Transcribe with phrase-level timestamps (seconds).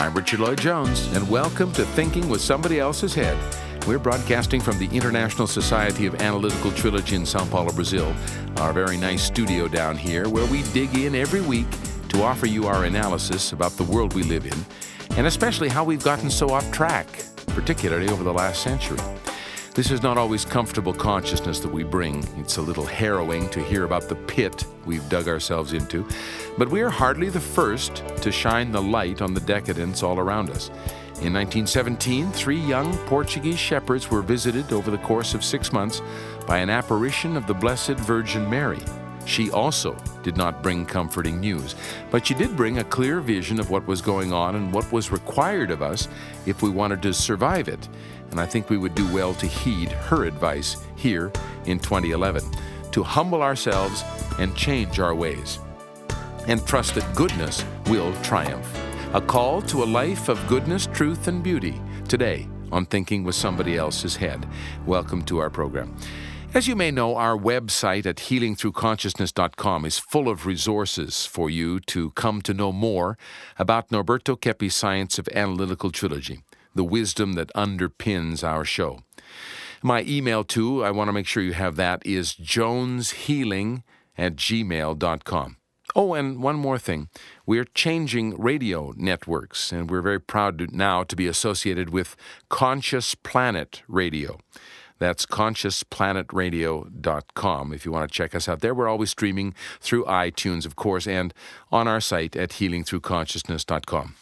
[0.00, 3.36] I'm Richard Lloyd Jones, and welcome to Thinking with Somebody Else's Head.
[3.86, 8.10] We're broadcasting from the International Society of Analytical Trilogy in Sao Paulo, Brazil,
[8.56, 11.66] our very nice studio down here, where we dig in every week
[12.08, 16.02] to offer you our analysis about the world we live in, and especially how we've
[16.02, 17.06] gotten so off track,
[17.48, 18.98] particularly over the last century.
[19.80, 22.22] This is not always comfortable consciousness that we bring.
[22.36, 26.06] It's a little harrowing to hear about the pit we've dug ourselves into,
[26.58, 30.50] but we are hardly the first to shine the light on the decadence all around
[30.50, 30.68] us.
[31.22, 36.02] In 1917, three young Portuguese shepherds were visited over the course of six months
[36.46, 38.80] by an apparition of the Blessed Virgin Mary.
[39.24, 41.74] She also did not bring comforting news,
[42.10, 45.10] but she did bring a clear vision of what was going on and what was
[45.10, 46.06] required of us
[46.44, 47.88] if we wanted to survive it
[48.30, 51.32] and I think we would do well to heed her advice here
[51.66, 52.42] in 2011
[52.92, 54.04] to humble ourselves
[54.38, 55.58] and change our ways,
[56.46, 58.66] and trust that goodness will triumph.
[59.14, 63.76] A call to a life of goodness, truth, and beauty today on Thinking with Somebody
[63.76, 64.46] Else's Head.
[64.86, 65.96] Welcome to our program.
[66.52, 72.10] As you may know, our website at healingthroughconsciousness.com is full of resources for you to
[72.10, 73.16] come to know more
[73.56, 76.40] about Norberto Keppe's Science of Analytical Trilogy
[76.74, 79.00] the wisdom that underpins our show.
[79.82, 83.82] My email, too, I want to make sure you have that, is joneshealing
[84.18, 85.56] at gmail.com.
[85.96, 87.08] Oh, and one more thing.
[87.46, 92.16] We're changing radio networks, and we're very proud to, now to be associated with
[92.48, 94.38] Conscious Planet Radio.
[94.98, 98.74] That's consciousplanetradio.com if you want to check us out there.
[98.74, 101.32] We're always streaming through iTunes, of course, and
[101.72, 104.14] on our site at healingthroughconsciousness.com.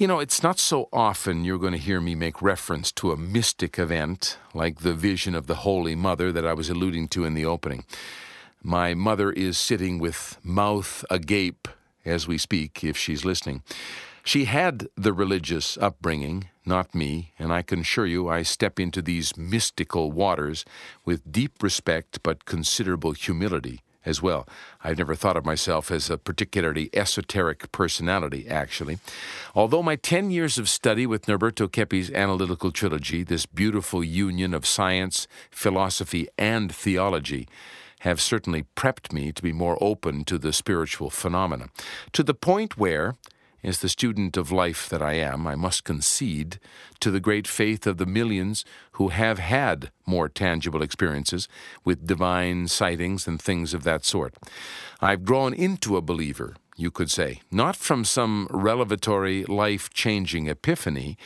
[0.00, 3.18] You know, it's not so often you're going to hear me make reference to a
[3.18, 7.34] mystic event like the vision of the Holy Mother that I was alluding to in
[7.34, 7.84] the opening.
[8.62, 11.68] My mother is sitting with mouth agape
[12.06, 13.62] as we speak, if she's listening.
[14.24, 19.02] She had the religious upbringing, not me, and I can assure you I step into
[19.02, 20.64] these mystical waters
[21.04, 24.48] with deep respect but considerable humility as well.
[24.82, 28.98] I've never thought of myself as a particularly esoteric personality, actually.
[29.54, 34.66] Although my 10 years of study with Norberto Keppe's analytical trilogy, this beautiful union of
[34.66, 37.46] science, philosophy, and theology,
[38.00, 41.68] have certainly prepped me to be more open to the spiritual phenomena,
[42.12, 43.16] to the point where,
[43.62, 46.58] as the student of life that I am, I must concede
[47.00, 51.48] to the great faith of the millions who have had more tangible experiences
[51.84, 54.34] with divine sightings and things of that sort.
[55.00, 61.16] I've grown into a believer, you could say, not from some revelatory, life changing epiphany,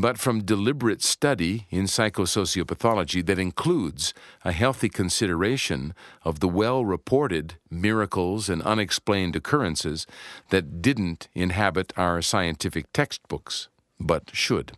[0.00, 7.54] but from deliberate study in psychosociopathology that includes a healthy consideration of the well reported
[7.70, 10.06] miracles and unexplained occurrences
[10.50, 13.68] that didn't inhabit our scientific textbooks,
[14.00, 14.72] but should.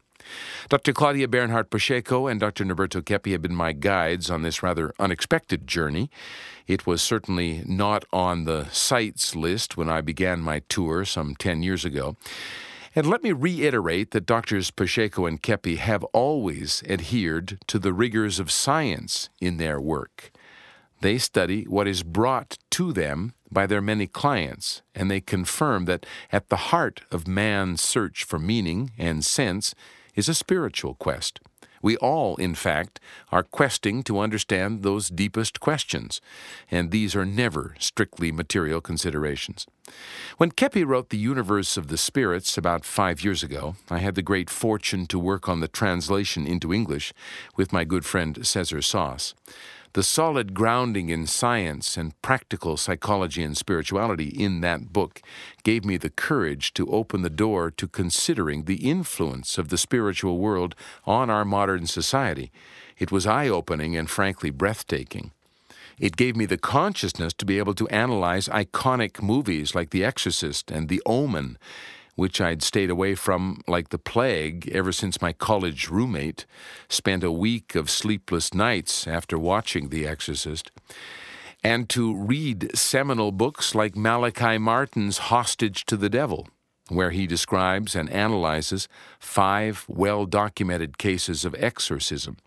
[0.69, 0.93] Dr.
[0.93, 2.65] Claudia Bernhardt Pacheco and Dr.
[2.65, 6.10] Norberto Keppe have been my guides on this rather unexpected journey.
[6.66, 11.62] It was certainly not on the sights list when I began my tour some 10
[11.62, 12.16] years ago.
[12.96, 18.40] And let me reiterate that Doctors Pacheco and Keppe have always adhered to the rigors
[18.40, 20.30] of science in their work.
[21.02, 26.06] They study what is brought to them by their many clients, and they confirm that
[26.32, 29.74] at the heart of man's search for meaning and sense
[30.14, 31.38] is a spiritual quest.
[31.86, 32.98] We all, in fact,
[33.30, 36.20] are questing to understand those deepest questions,
[36.69, 39.69] and these are never strictly material considerations.
[40.36, 44.28] When Keppe wrote The Universe of the Spirits about five years ago, I had the
[44.30, 47.12] great fortune to work on the translation into English
[47.54, 49.34] with my good friend Cesar Sauce.
[49.96, 55.22] The solid grounding in science and practical psychology and spirituality in that book
[55.62, 60.36] gave me the courage to open the door to considering the influence of the spiritual
[60.36, 60.74] world
[61.06, 62.52] on our modern society.
[62.98, 65.30] It was eye opening and frankly breathtaking.
[65.98, 70.70] It gave me the consciousness to be able to analyze iconic movies like The Exorcist
[70.70, 71.56] and The Omen
[72.16, 76.46] which I'd stayed away from like the plague ever since my college roommate
[76.88, 80.73] spent a week of sleepless nights after watching The Exorcist,
[81.62, 86.49] and to read seminal books like Malachi Martin's Hostage to the Devil,
[86.88, 88.88] where he describes and analyzes
[89.20, 92.38] five well documented cases of exorcism.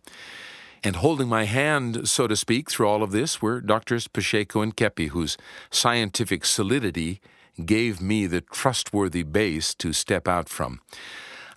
[0.84, 4.76] And holding my hand, so to speak, through all of this were Doctors Pacheco and
[4.76, 5.38] Keppe, whose
[5.70, 7.20] scientific solidity
[7.66, 10.82] gave me the trustworthy base to step out from.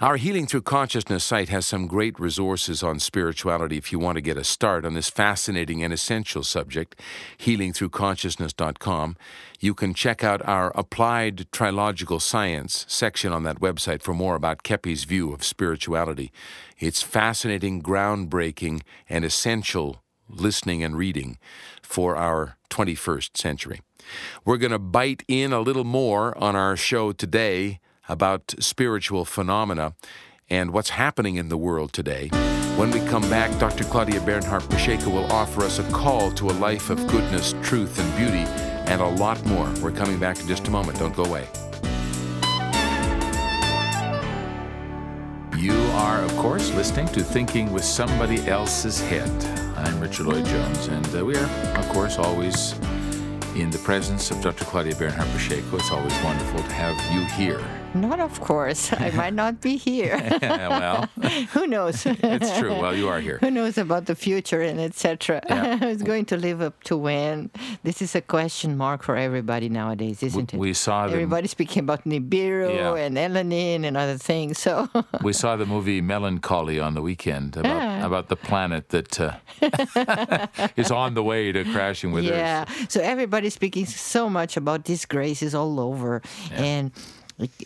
[0.02, 4.20] Our Healing Through Consciousness site has some great resources on spirituality if you want to
[4.20, 7.00] get a start on this fascinating and essential subject,
[7.38, 9.16] healingthroughconsciousness.com.
[9.60, 14.64] You can check out our Applied Trilogical Science section on that website for more about
[14.64, 16.32] Keppe's view of spirituality.
[16.80, 21.38] It's fascinating, groundbreaking, and essential listening and reading
[21.80, 23.80] for our 21st century.
[24.44, 29.94] We're going to bite in a little more on our show today about spiritual phenomena
[30.50, 32.28] and what's happening in the world today.
[32.76, 33.84] When we come back, Dr.
[33.84, 38.16] Claudia Bernhardt Pacheco will offer us a call to a life of goodness, truth, and
[38.16, 38.44] beauty,
[38.90, 39.72] and a lot more.
[39.80, 40.98] We're coming back in just a moment.
[40.98, 41.46] Don't go away.
[45.58, 49.30] You are, of course, listening to Thinking with Somebody Else's Head.
[49.76, 51.46] I'm Richard Lloyd Jones, and uh, we are,
[51.76, 52.74] of course, always
[53.54, 54.64] in the presence of Dr.
[54.64, 55.76] Claudia Bernhardt Pacheco.
[55.76, 57.81] It's always wonderful to have you here.
[57.94, 58.92] Not, of course.
[58.92, 60.16] I might not be here.
[60.42, 61.08] well,
[61.52, 62.06] who knows?
[62.06, 62.72] it's true.
[62.80, 63.38] Well, you are here.
[63.40, 65.42] Who knows about the future and etc.
[65.48, 65.76] Yeah.
[65.76, 67.50] Who's going to live up to when?
[67.82, 70.58] This is a question mark for everybody nowadays, isn't it?
[70.58, 72.94] We saw the, Everybody speaking about Nibiru Yeah.
[72.96, 74.58] and Elenin and other things.
[74.58, 74.88] So
[75.22, 78.06] we saw the movie Melancholy on the weekend about, Ah.
[78.06, 80.46] about the planet that uh,
[80.76, 82.30] is on the way to crashing with Earth.
[82.32, 82.64] yeah.
[82.88, 86.22] So everybody's speaking so much about disgraces all over
[86.52, 86.90] and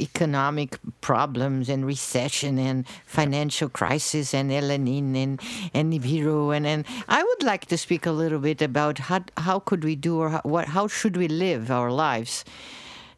[0.01, 5.41] economic problems and recession and financial crisis and Elenin and,
[5.75, 9.59] and Nibiru and, and I would like to speak a little bit about how how
[9.61, 12.45] could we do or how, what how should we live our lives.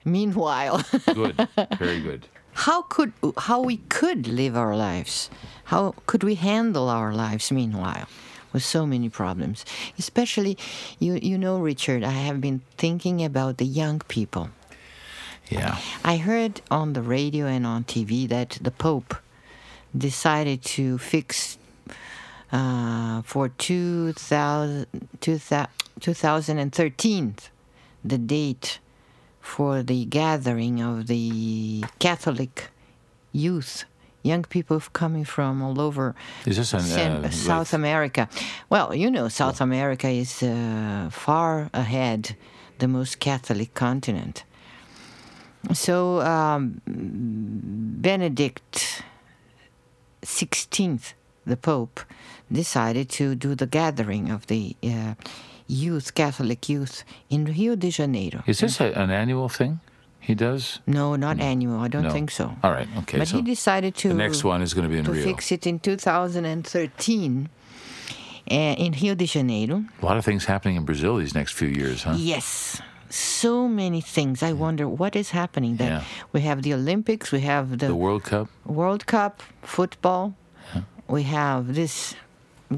[0.05, 0.85] Meanwhile,
[1.15, 1.49] Good.
[1.79, 2.27] Very good.
[2.67, 5.31] how could how we could live our lives
[5.65, 8.09] how could we handle our lives meanwhile
[8.53, 9.65] with so many problems
[9.99, 10.57] especially
[10.99, 14.51] you you know richard i have been thinking about the young people
[15.51, 15.79] Yeah.
[16.05, 19.15] i heard on the radio and on tv that the pope
[19.97, 21.59] decided to fix
[22.53, 24.87] uh, for 2000,
[25.21, 25.69] 2000,
[26.01, 27.35] 2013
[28.05, 28.79] the date
[29.41, 32.69] for the gathering of the Catholic
[33.33, 33.85] youth,
[34.23, 36.15] young people coming from all over
[36.75, 38.29] an, uh, South America.
[38.69, 42.37] Well, you know, South America is uh, far ahead,
[42.79, 44.45] the most Catholic continent.
[45.75, 49.03] So um, Benedict
[50.23, 51.13] XVI,
[51.47, 52.01] the Pope,
[52.51, 55.15] decided to do the gathering of the uh,
[55.67, 58.43] youth, Catholic youth, in Rio de Janeiro.
[58.47, 59.81] Is this a, an annual thing
[60.21, 60.81] he does?
[60.87, 61.81] No, not annual.
[61.81, 62.11] I don't No.
[62.11, 62.55] think so.
[62.63, 62.89] All right.
[62.99, 63.19] Okay.
[63.19, 65.25] But so he decided to the next one is going to be in to Rio.
[65.25, 67.49] fix it in 2013
[68.51, 69.85] uh, in Rio de Janeiro.
[70.01, 72.15] A lot of things happening in Brazil these next few years, huh?
[72.17, 72.81] Yes.
[73.11, 74.43] So many things.
[74.43, 75.91] I wonder what is happening there.
[75.91, 76.05] Yeah.
[76.33, 78.49] We have the Olympics, we have the, The World Cup.
[78.67, 80.35] World Cup, football,
[81.09, 82.15] we have this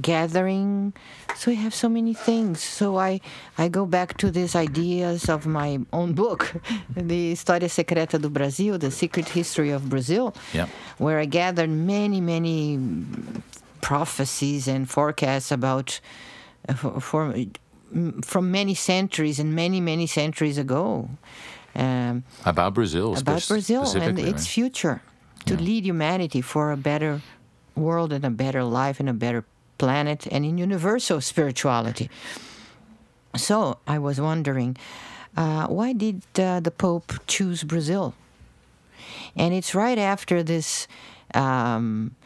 [0.00, 0.92] gathering.
[1.34, 2.62] So we have so many things.
[2.62, 3.20] So I,
[3.58, 6.54] I go back to these ideas of my own book,
[6.96, 10.66] The História Secreta do Brasil, The Secret History of Brazil, Yeah.
[10.98, 12.78] where I gathered many, many
[13.80, 16.00] prophecies and forecasts about
[16.68, 17.34] uh, for, for
[18.22, 21.08] from many centuries and many, many centuries ago.
[21.74, 23.16] Um, About Brazil.
[23.16, 24.40] about Brazil and its right?
[24.40, 25.02] future
[25.46, 27.22] to lead humanity for a better
[27.76, 29.44] world and a better life and a better
[29.78, 32.10] planet and in universal spirituality.
[33.36, 34.76] So I was wondering,
[35.36, 38.14] uh, why did uh, the Pope choose Brazil?
[39.36, 40.88] And it's right after this
[41.34, 42.16] um,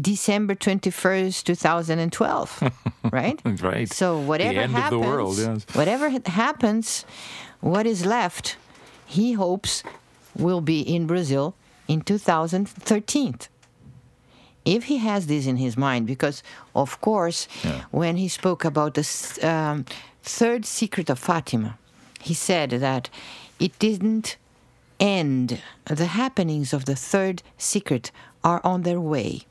[0.00, 2.62] December 21st, 2012,
[3.12, 3.40] right?
[3.62, 3.92] Right.
[3.92, 5.66] So whatever end of the happens, world, yes.
[5.74, 7.04] whatever happens,
[7.60, 8.56] what is left,
[9.06, 9.82] he hopes
[10.36, 11.54] will be in Brazil
[11.86, 13.36] in 2013.
[14.64, 16.42] If he has this in his mind, because
[16.74, 17.82] of course, Yeah.
[17.90, 19.04] when he spoke about the
[19.42, 19.84] um,
[20.22, 21.78] third secret of Fatima,
[22.20, 23.10] he said that
[23.60, 24.36] it didn't
[24.98, 25.60] end.
[25.84, 28.10] The happenings of the third secret
[28.42, 29.42] are on their way.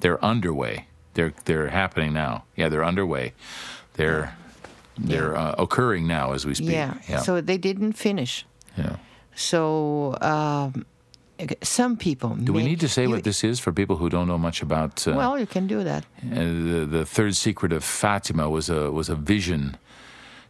[0.00, 0.86] They're underway.
[1.14, 2.44] They're they're happening now.
[2.56, 3.32] Yeah, they're underway.
[3.94, 4.36] They're
[4.98, 6.70] they're uh, occurring now as we speak.
[6.70, 6.94] Yeah.
[7.08, 7.22] Yeah.
[7.22, 8.44] So they didn't finish.
[8.78, 8.96] yeah.
[9.34, 10.84] So um,
[11.62, 12.30] some people.
[12.36, 15.06] Do we need to say what this is for people who don't know much about?
[15.06, 16.04] Uh, Well, you can do that.
[16.22, 19.76] uh, the the third secret of Fatima was a was a vision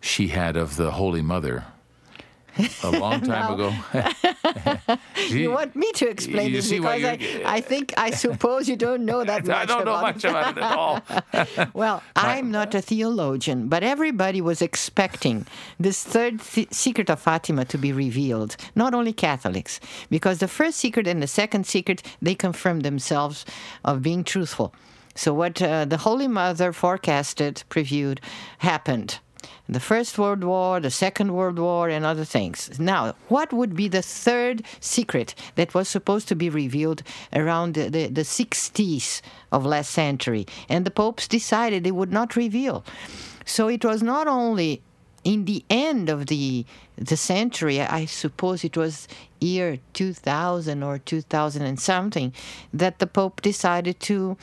[0.00, 1.64] she had of the Holy Mother,
[2.82, 3.72] a long time ago.
[5.28, 9.24] you want me to explain this because I, I think I suppose you don't know
[9.24, 11.68] that much I don't know about much about it at all.
[11.74, 15.46] Well, I'm not a theologian, but everybody was expecting
[15.78, 18.56] this third th- secret of Fatima to be revealed.
[18.74, 23.44] Not only Catholics, because the first secret and the second secret they confirmed themselves
[23.84, 24.74] of being truthful.
[25.14, 28.18] So what uh, the Holy Mother forecasted, previewed,
[28.58, 29.18] happened.
[29.68, 32.78] The First World War, the Second World War, and other things.
[32.78, 37.88] Now, what would be the third secret that was supposed to be revealed around the,
[37.88, 40.46] the, the 60s of last century?
[40.68, 42.84] And the popes decided they would not reveal.
[43.44, 44.82] So it was not only
[45.26, 46.64] in the end of the
[46.96, 49.08] the century, I suppose it was
[49.40, 52.32] year 2000 or 2000 and something,
[52.72, 54.36] that the Pope decided to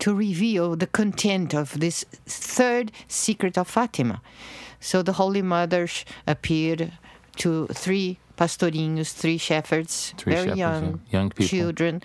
[0.00, 4.20] to reveal the content of this third secret of Fatima.
[4.80, 6.92] So the Holy Mother sh- appeared
[7.36, 11.18] to three pastorinhos, three shepherds, Three very shepherds, young, yeah.
[11.18, 11.46] Young people.
[11.48, 12.02] children,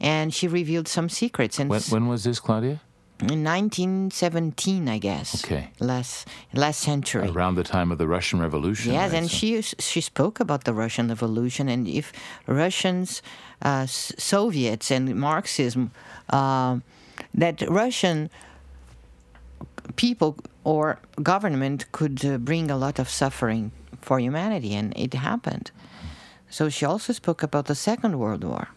[0.00, 1.58] and she revealed some secrets.
[1.58, 2.80] And When, when was this, Claudia?
[3.20, 5.70] in 1917, I guess, Okay.
[5.80, 7.28] last last century.
[7.28, 8.92] Around the time of the Russian Revolution.
[8.92, 9.18] Yes, right?
[9.18, 12.12] and So- she she spoke about the Russian Revolution and if
[12.46, 13.22] Russians,
[13.62, 15.90] uh, Soviets, and Marxism,
[16.30, 16.78] uh,
[17.34, 18.30] that Russian
[19.96, 25.70] people or government could uh, bring a lot of suffering for humanity, and it happened.
[26.50, 28.68] So she also spoke about the Second World War,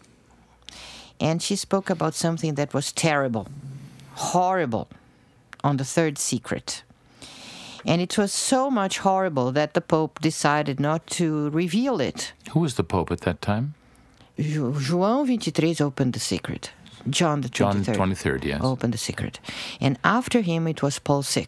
[1.20, 3.48] and she spoke about something that was terrible,
[4.14, 4.88] horrible,
[5.62, 6.82] on the third secret.
[7.84, 12.32] And it was so much horrible that the Pope decided not to reveal it.
[12.50, 13.74] Who was the Pope at that time?
[14.38, 16.72] Jo- João 23 opened the secret.
[17.10, 18.60] John the 23rd, John 23rd, yes.
[18.62, 19.38] opened the secret.
[19.80, 21.46] And after him, it was Paul VI.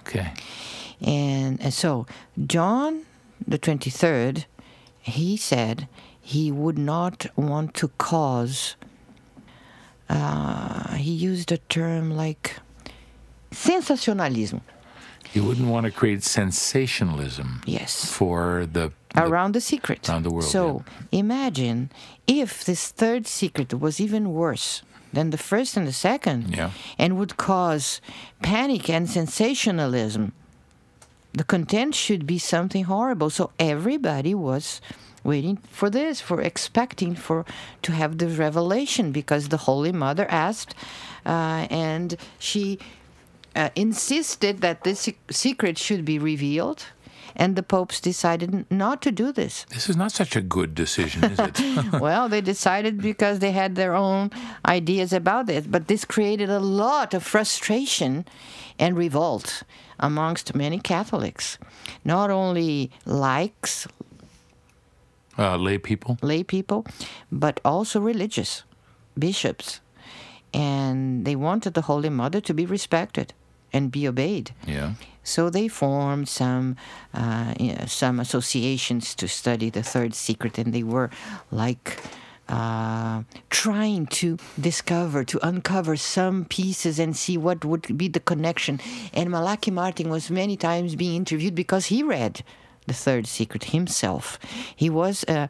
[0.00, 0.32] Okay.
[1.00, 2.06] And, and so
[2.46, 3.02] John
[3.46, 4.44] the 23rd,
[5.00, 5.88] he said
[6.20, 8.76] he would not want to cause,
[10.08, 12.56] uh, he used a term like
[13.50, 14.60] sensationalism.
[15.34, 18.10] You wouldn't want to create sensationalism Yes.
[18.10, 20.08] for the, the around the secret.
[20.08, 21.90] around the world, So imagine
[22.26, 26.70] if this third secret was even worse than the first and the second, Yeah.
[26.98, 28.00] and would cause
[28.42, 30.32] panic and sensationalism.
[31.32, 33.30] The content should be something horrible.
[33.30, 34.80] So everybody was
[35.24, 37.44] waiting for this, for expecting for
[37.82, 40.74] to have the revelation, because the Holy Mother asked,
[41.26, 42.78] uh, and she
[43.54, 46.86] uh, insisted that this secret should be revealed,
[47.38, 49.64] and the popes decided not to do this.
[49.70, 51.92] This is not such a good decision, is it?
[52.00, 54.30] well, they decided because they had their own
[54.66, 58.26] ideas about it, but this created a lot of frustration
[58.78, 59.62] and revolt
[60.00, 61.58] amongst many Catholics,
[62.04, 63.86] not only likes
[65.38, 66.18] uh, lay people?
[66.20, 66.84] lay people,
[67.30, 68.64] but also religious
[69.16, 69.80] bishops,
[70.52, 73.32] and they wanted the Holy Mother to be respected
[73.72, 74.52] and be obeyed.
[74.66, 74.94] Yeah.
[75.28, 76.76] So they formed some
[77.14, 81.10] uh, you know, some associations to study the third secret, and they were
[81.50, 82.00] like
[82.48, 88.80] uh, trying to discover, to uncover some pieces and see what would be the connection.
[89.12, 92.42] And Malachi Martin was many times being interviewed because he read
[92.86, 94.38] the third secret himself.
[94.74, 95.48] He was uh,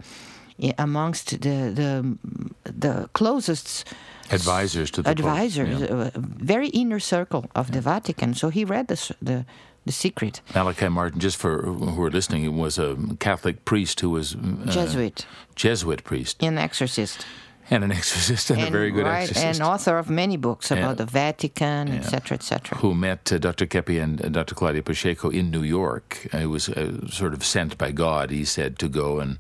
[0.77, 2.19] amongst the the
[2.65, 3.85] the closest
[4.31, 5.87] Advisors to the advisors, yeah.
[5.87, 8.35] uh, very inner circle of the Vatican.
[8.35, 9.47] So he read the the
[9.89, 10.41] the secret.
[10.55, 14.39] Malachi Martin, just for who are listening, was a Catholic priest who was uh,
[14.77, 15.27] Jesuit,
[15.65, 17.27] Jesuit priest an exorcist,
[17.71, 19.61] and an exorcist and, a very good right, exorcist.
[19.61, 21.05] and author of many books about Yeah.
[21.05, 22.79] the Vatican, etc., etc.
[22.83, 23.67] who met uh, Dr.
[23.67, 24.55] Keppe and uh, Dr.
[24.55, 26.09] Claudia Pacheco in New York.
[26.33, 29.39] Uh, he was uh, sort of sent by God, he said, to go and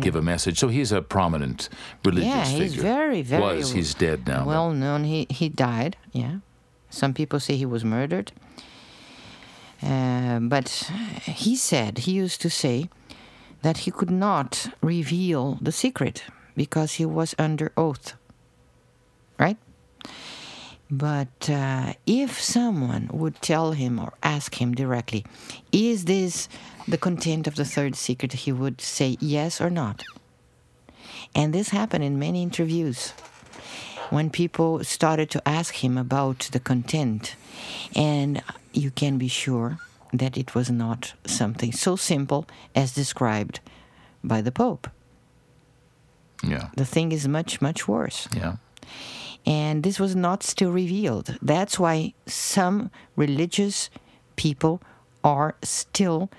[0.00, 0.56] give a message.
[0.58, 1.68] So he's a prominent
[2.04, 2.62] religious Yeah, figure.
[2.64, 3.72] he's very, very Was.
[3.72, 4.44] He's dead now.
[4.46, 5.04] well known.
[5.04, 5.96] He he died.
[6.12, 6.34] Yeah,
[6.90, 8.32] some people say he was murdered.
[9.82, 10.68] Uh, but
[11.24, 12.88] he said he used to say
[13.62, 16.24] that he could not reveal the secret
[16.56, 18.14] because he was under oath.
[19.38, 19.56] Right.
[20.90, 25.24] But uh, if someone would tell him or ask him directly,
[25.70, 26.48] is this
[26.88, 30.04] the content of the third secret, he would say yes or not.
[31.34, 33.12] And this happened in many interviews
[34.10, 37.36] when people started to ask him about the content.
[37.94, 39.78] And you can be sure
[40.12, 43.60] that it was not something so simple as described
[44.24, 44.88] by the Pope.
[46.42, 46.68] yeah.
[46.76, 48.28] The thing is much, much worse.
[48.34, 48.56] Yeah.
[49.46, 51.38] And this was not still revealed.
[51.40, 53.90] That's why some religious
[54.36, 54.80] people
[55.22, 56.30] are still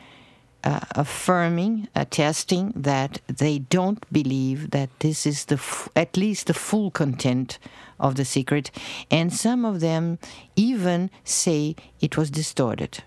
[0.64, 6.54] uh, affirming, attesting that they don't believe that this is the f- at least the
[6.54, 7.58] full content
[8.00, 8.72] of the secret,
[9.12, 10.18] and some of them
[10.56, 13.04] even say it was distorted.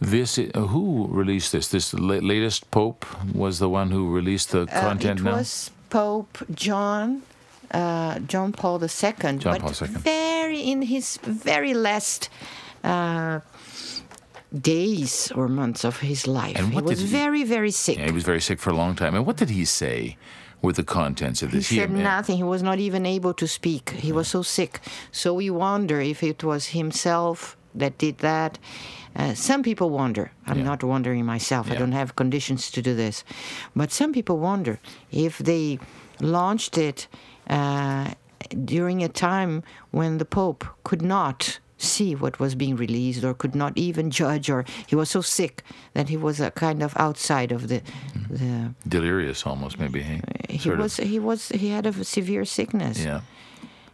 [0.00, 1.68] This uh, who released this?
[1.68, 3.04] This la- latest pope
[3.34, 5.20] was the one who released the Uh, content.
[5.20, 7.22] it now was Pope John.
[7.72, 9.88] Uh, John Paul II, John but Paul II.
[10.02, 12.28] very in his very last
[12.82, 13.40] uh,
[14.52, 16.56] days or months of his life.
[16.58, 17.98] And he was he- very, very sick.
[17.98, 19.14] Yeah, he was very sick for a long time.
[19.14, 20.16] And what did he say
[20.62, 21.68] With the contents of this.
[21.70, 21.84] He this?
[21.88, 22.36] said nothing.
[22.36, 23.90] He was not even able to speak.
[23.90, 24.80] He was so sick.
[25.10, 28.58] So we wonder if it was himself that did that.
[29.16, 30.32] Uh, some people wonder.
[30.46, 30.64] I'm Yeah.
[30.70, 31.70] not wondering myself.
[31.70, 33.24] I don't have conditions to do this.
[33.74, 34.78] But some people wonder
[35.10, 35.78] if they
[36.20, 37.08] launched it
[37.48, 38.04] uh,
[38.74, 43.54] during a time when the Pope could not see what was being released or could
[43.54, 45.62] not even judge or he was so sick
[45.94, 47.80] that he was a kind of outside of the
[48.28, 50.00] the delirious almost, maybe.
[50.02, 50.20] Hey?
[50.48, 50.80] he Sort of.
[50.82, 53.20] was he was he had a severe sickness Yeah.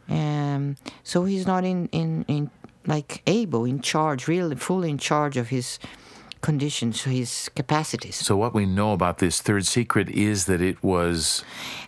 [0.09, 2.51] um, so he's not in, in, in
[2.87, 5.79] like able in charge really fully in charge of his
[6.41, 8.17] conditions his capacities.
[8.17, 11.45] So what we know about this third secret is that it was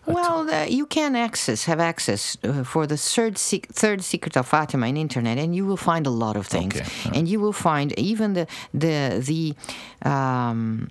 [0.06, 4.46] well the, you can access have access uh, for the third sec- third secret of
[4.46, 6.76] Fatima in internet and you will find a lot of things.
[6.76, 10.90] Okay, and you will find even the the the um,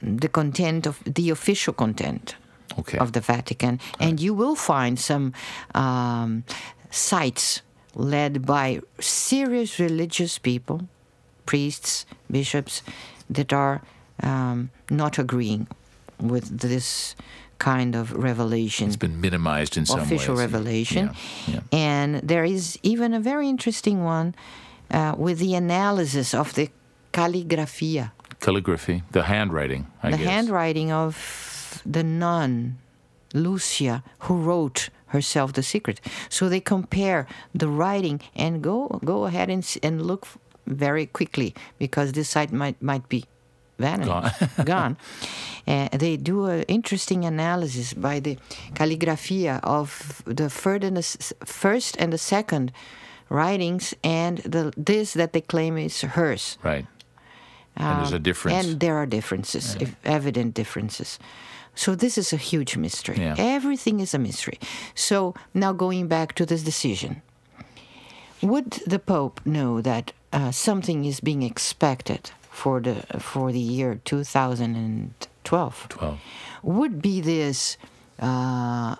[0.00, 2.36] the content of the official content
[2.78, 2.98] okay.
[2.98, 5.32] of the Vatican, and you will find some
[5.74, 6.44] um,
[6.90, 7.62] sites
[7.94, 10.88] led by serious religious people,
[11.46, 12.06] priests,
[12.38, 12.82] bishops,
[13.36, 13.76] that are
[14.22, 14.58] um,
[15.02, 15.66] not agreeing
[16.32, 17.16] with this
[17.58, 20.46] kind of revelation, it's been minimized in some official ways.
[20.46, 21.04] revelation.
[21.06, 21.54] Yeah.
[21.54, 21.60] yeah.
[21.90, 24.28] And there is even a very interesting one
[24.90, 26.66] uh, with the analysis of the
[27.12, 28.10] calligraphia
[28.40, 30.26] Calligraphy, the handwriting, I the guess.
[30.26, 31.14] handwriting of
[31.86, 32.76] the nun
[33.32, 36.00] Lucia who wrote herself the secret.
[36.28, 40.26] So they compare the writing and go go ahead and and look
[40.66, 43.24] very quickly because this site might might be
[43.78, 44.30] vanished, Gone.
[44.64, 44.96] gone.
[45.66, 48.36] Uh, they do an interesting analysis by the
[48.74, 52.70] calligraphia of the third and the s- first and the second
[53.30, 56.58] writings and the this that they claim is hers.
[56.62, 56.86] Right.
[57.76, 58.66] and there's a Um, difference.
[58.66, 61.18] And there are differences, if evident differences.
[61.74, 63.16] So this is a huge mystery.
[63.18, 63.34] Yeah.
[63.36, 64.58] Everything is a mystery.
[64.94, 67.22] So now going back to this decision,
[68.42, 74.00] would the Pope know that uh, something is being expected for the for the year
[74.04, 75.88] 2012?
[75.88, 76.20] 12.
[76.62, 77.76] Would be this
[78.20, 78.96] uh,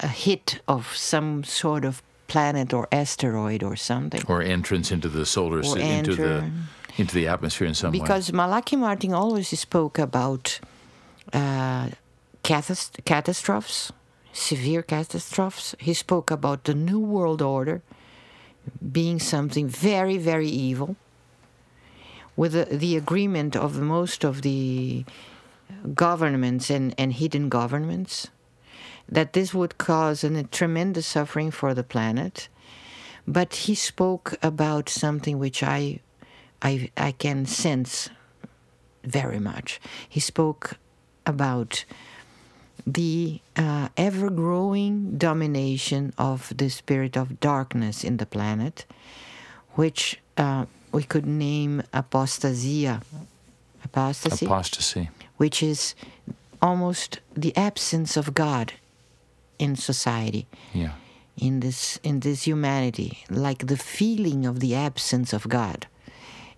[0.00, 4.22] a hit of some sort of planet or asteroid or something?
[4.28, 6.50] Or entrance into the solar system, into the
[6.96, 8.00] into the atmosphere in some way.
[8.00, 10.60] because Malachi Martin always spoke about
[11.32, 11.88] uh,
[12.42, 13.92] catas- catastrophes,
[14.32, 15.74] severe catastrophes.
[15.78, 17.82] He spoke about the New World Order
[18.92, 20.96] being something very, very evil,
[22.36, 25.04] with the, the agreement of most of the
[25.94, 28.28] governments and, and hidden governments,
[29.08, 32.48] that this would cause a tremendous suffering for the planet.
[33.26, 36.00] But he spoke about something which I
[36.62, 38.10] I, I can sense
[39.02, 39.80] very much.
[40.08, 40.76] He spoke
[41.24, 41.84] about
[42.86, 48.84] the uh, ever growing domination of the spirit of darkness in the planet,
[49.74, 53.02] which uh, we could name apostasia.
[53.84, 55.08] Apostasy, Apostasy.
[55.38, 55.94] which is
[56.60, 58.74] almost the absence of God
[59.58, 60.92] in society Yeah.
[61.36, 65.86] in this in this humanity like the feeling of the absence of god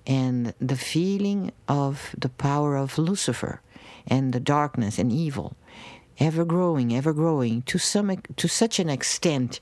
[0.06, 3.60] and the feeling of the power of lucifer
[4.06, 5.54] and the darkness and evil
[6.18, 9.60] ever growing ever growing to some to such an extent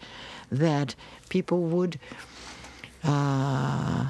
[0.51, 0.95] that
[1.29, 1.99] people would
[3.05, 4.07] uh,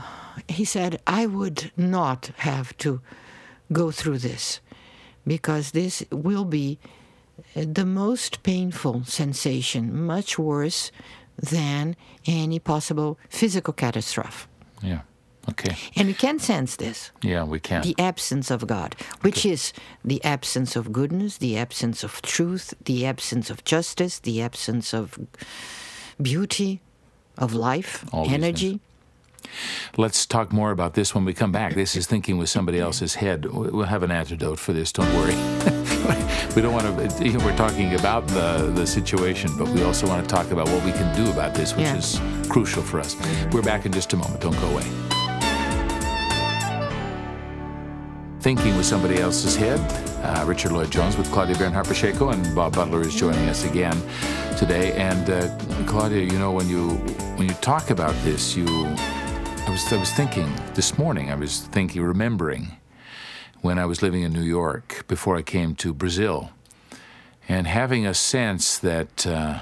[0.49, 3.01] he said i would not have to
[3.73, 4.61] go through this
[5.27, 6.79] because this will be
[7.55, 10.91] the most painful sensation, much worse
[11.37, 14.47] than any possible physical catastrophe.
[14.83, 15.01] Yeah.
[15.51, 15.75] Okay.
[15.97, 17.83] And we can sense this Yeah, we can.
[17.83, 19.73] the absence of God, which is
[20.05, 25.19] the absence of goodness, the absence of truth, the absence of justice, the absence of
[26.21, 26.81] beauty,
[27.39, 28.81] of life, All energy.
[29.97, 31.75] Let's talk more about this when we come back.
[31.75, 33.47] This is thinking with somebody else's head.
[33.47, 34.93] We- We'll have an antidote for this.
[34.93, 35.35] Don't worry.
[36.55, 40.35] we don't want to, we're talking about the the situation, but we also want to
[40.35, 41.97] talk about what we can do about this, which Yeah.
[41.97, 43.17] is crucial for us.
[43.53, 44.41] We're back in just a moment.
[44.43, 45.10] Don't go away.
[48.41, 49.79] Thinking with Somebody Else's Head.
[50.25, 54.01] Uh, Richard Lloyd Jones with Claudia Bernhardt Pacheco, and Bob Butler is joining us again
[54.57, 54.93] today.
[54.93, 56.93] And uh, Claudia, you know, when you
[57.37, 61.31] when you talk about this, you I was I was thinking this morning.
[61.31, 62.79] I was thinking, remembering
[63.61, 66.51] when I was living in New York before I came to Brazil,
[67.47, 69.61] and having a sense that uh,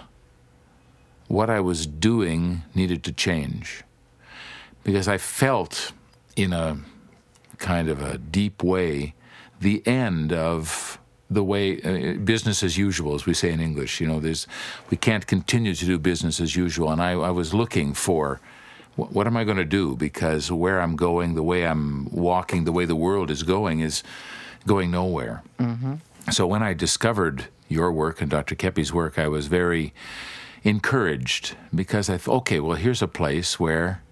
[1.27, 3.83] what I was doing needed to change
[4.85, 5.91] because I felt
[6.37, 6.79] in a
[7.59, 9.15] kind of a deep way
[9.61, 10.99] the end of
[11.31, 14.01] the way uh, business as usual, as we say in English.
[14.01, 14.47] You know, there's
[14.91, 18.41] we can't continue to do business as usual, and I, I was looking for
[18.97, 22.65] what, what am I going to do because where I'm going, the way I'm walking,
[22.65, 24.03] the way the world is going is
[24.67, 25.43] going nowhere.
[25.59, 25.95] Mm-hmm.
[26.31, 28.55] So when I discovered your work and Dr.
[28.55, 29.93] Keppe's work, I was very
[30.65, 34.03] encouraged because I thought, okay, well, here's a place where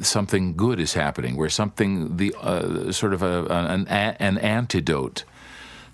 [0.00, 5.24] something good is happening, where something the uh, sort of a, an an antidote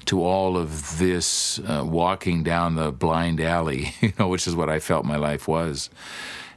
[0.06, 4.70] to all of this uh, walking down the blind alley, you know, which is what
[4.70, 5.90] I felt my life was.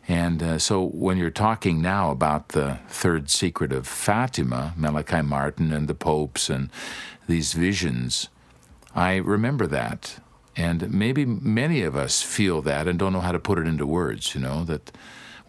[0.07, 5.71] And uh, so when you're talking now about the third secret of Fatima, Malachi Martin
[5.71, 6.69] and the popes and
[7.27, 8.29] these visions,
[8.95, 10.19] I remember that.
[10.55, 13.85] And maybe many of us feel that and don't know how to put it into
[13.85, 14.91] words, you know, that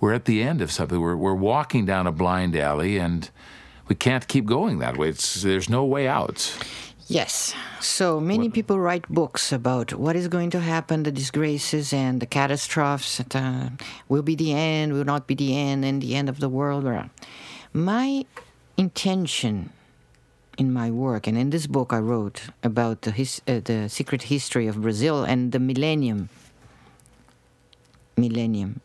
[0.02, 1.00] we're at the end of something.
[1.00, 3.30] We're, we're walking down a blind alley and
[3.86, 5.08] we can't keep going that way.
[5.08, 6.58] It's, there's no way out.
[7.06, 7.54] Yes.
[7.78, 8.54] So many what?
[8.54, 13.18] people write books about what is going to happen, the disgraces and the catastrophes.
[13.18, 13.68] That, uh,
[14.08, 16.84] will be the end, will not be the end, and the end of the world.
[17.72, 18.26] My
[18.76, 19.70] intention
[20.58, 24.22] in my work and in this book I wrote about the, his, uh, the secret
[24.24, 26.28] history of Brazil and the millennium.
[28.16, 28.80] Millennium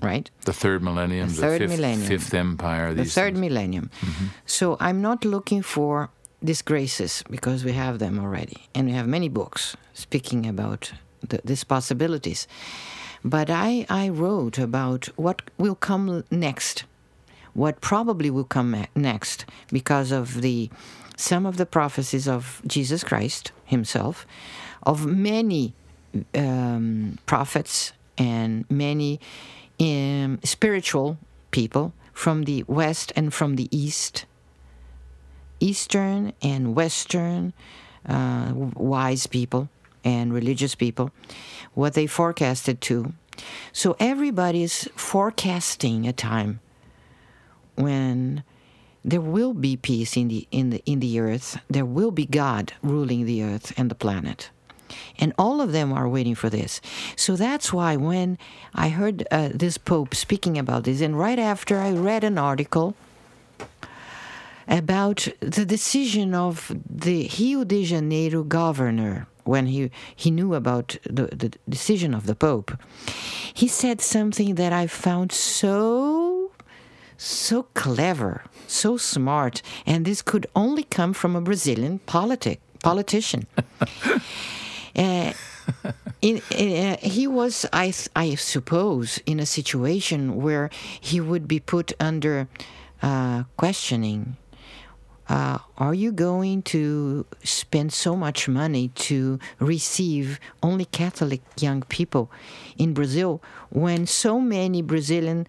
[0.00, 0.30] right?
[0.44, 2.94] The third millennium, the, third the fifth, millennium, fifth empire.
[2.94, 3.40] The third things.
[3.40, 3.90] millennium.
[4.00, 4.26] Mm-hmm.
[4.46, 6.10] So I'm not looking for
[6.42, 10.92] disgraces because we have them already, and we have many books speaking about
[11.28, 12.46] the, these possibilities.
[13.24, 16.84] But I, I wrote about what will come next,
[17.54, 20.70] what probably will come next because of the
[21.16, 24.26] some of the prophecies of Jesus Christ Himself,
[24.82, 25.74] of many
[26.34, 29.20] um, prophets and many
[29.80, 31.18] um, spiritual
[31.50, 34.26] people from the West and from the East,
[35.60, 37.52] Eastern and Western
[38.06, 39.68] uh, wise people
[40.04, 41.10] and religious people,
[41.72, 43.14] what they forecasted to.
[43.72, 46.60] So everybody is forecasting a time
[47.74, 48.44] when
[49.04, 51.58] there will be peace in the in the in the earth.
[51.68, 54.50] There will be God ruling the earth and the planet.
[55.18, 56.80] And all of them are waiting for this.
[57.16, 58.38] So that's why when
[58.74, 62.94] I heard uh, this Pope speaking about this, and right after I read an article
[64.68, 71.26] about the decision of the Rio de Janeiro governor when he, he knew about the,
[71.26, 72.72] the decision of the Pope,
[73.52, 76.50] he said something that I found so,
[77.16, 83.46] so clever, so smart, and this could only come from a Brazilian politic, politician.
[84.96, 85.32] Uh,
[86.22, 91.92] in, uh, he was, I, I suppose, in a situation where he would be put
[92.00, 92.48] under
[93.02, 94.36] uh, questioning.
[95.28, 102.30] Uh, are you going to spend so much money to receive only Catholic young people
[102.76, 105.46] in Brazil when so many Brazilian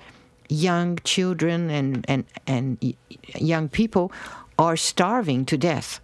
[0.47, 2.95] young children and, and, and
[3.35, 4.11] young people
[4.57, 5.99] are starving to death?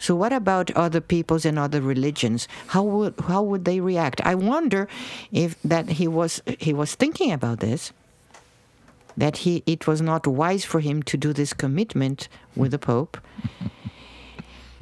[0.00, 2.48] So what about other peoples and other religions?
[2.68, 4.20] How would how would they react?
[4.24, 4.88] I wonder
[5.30, 7.92] if that he was he was thinking about this.
[9.16, 13.18] That he it was not wise for him to do this commitment with the Pope.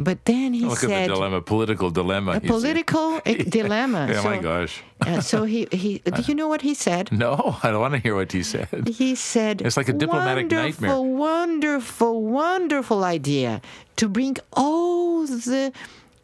[0.01, 2.33] But then he Look said, at the dilemma, political dilemma.
[2.37, 4.07] A political dilemma.
[4.09, 4.81] oh so, my gosh.
[5.01, 7.11] uh, so he, he, do you know what he said?
[7.11, 8.87] No, I don't want to hear what he said.
[8.87, 11.01] He said, it's like a diplomatic wonderful, nightmare.
[11.01, 13.61] Wonderful, wonderful idea
[13.97, 15.73] to bring all the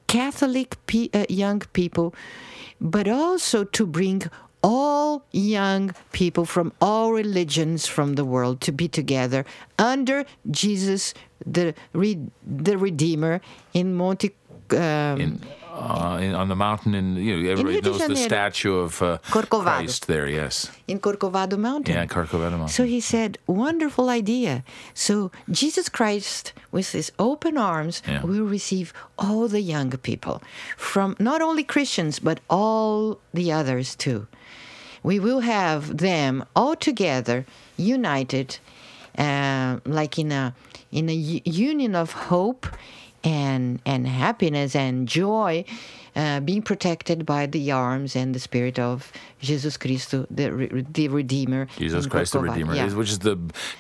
[0.07, 2.15] Catholic pe- uh, young people,
[2.81, 4.23] but also to bring
[4.65, 9.45] all young people from all religions from the world to be together
[9.79, 11.13] under Jesus,
[11.45, 11.75] the
[12.43, 13.43] the Redeemer,
[13.75, 14.35] in Monte.
[14.71, 15.41] Um, in,
[15.75, 20.07] uh, in, on the mountain, in you know, everybody knows the statue of uh, Christ
[20.07, 20.29] there.
[20.29, 21.95] Yes, in Corcovado Mountain.
[21.95, 22.69] Yeah, Corcovado Mountain.
[22.69, 28.23] So he said, "Wonderful idea." So Jesus Christ, with his open arms, yeah.
[28.23, 30.43] will receive all the young people
[30.77, 34.27] from not only Christians but all the others too
[35.05, 37.45] we will have them all together,
[37.77, 38.59] united,
[39.17, 40.55] uh, like in a
[40.91, 42.67] in a union of hope
[43.25, 45.65] and and happiness and joy
[46.17, 49.11] uh, being protected by the arms and the spirit of
[49.41, 51.67] Jesus Christ, the, re- the Redeemer.
[51.77, 52.95] Jesus Christ, the Redeemer, Yeah.
[52.95, 53.37] which is the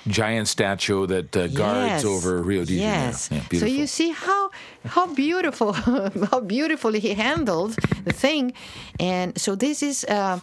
[0.08, 2.04] giant statue that uh, guards Yes.
[2.04, 2.90] over Rio de Janeiro.
[3.06, 3.28] Yes.
[3.30, 4.50] Yeah, so you see how
[4.84, 5.72] how beautiful
[6.32, 8.52] how beautifully he handled the thing,
[8.98, 10.40] and so this is uh,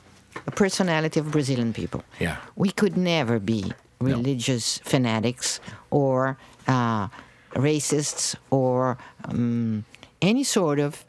[0.48, 2.02] a personality of Brazilian people.
[2.22, 2.38] Yeah.
[2.56, 5.60] we could never be religious fanatics
[5.90, 6.38] or
[6.68, 7.08] uh,
[7.56, 9.84] racists or um,
[10.22, 11.04] any sort of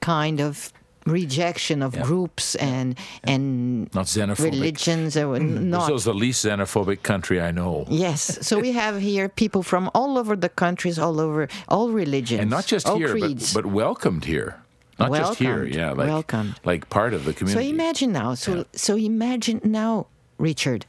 [0.00, 0.72] kind of
[1.06, 2.02] rejection of Yeah.
[2.04, 4.44] groups and and Not xenophobic.
[4.52, 7.86] religions or not Brazil's the least xenophobic country I know.
[7.88, 8.38] Yes.
[8.46, 12.40] So we have here people from all over the countries, all over, all religions.
[12.40, 13.52] And not just all here, but, creeds.
[13.52, 14.56] but welcomed here.
[14.98, 16.54] Not just here, Welcomed, yeah, like, welcomed.
[16.64, 17.66] like part of the community.
[17.66, 18.34] so imagine now.
[18.34, 20.06] So, so imagine now,
[20.38, 20.84] Richard.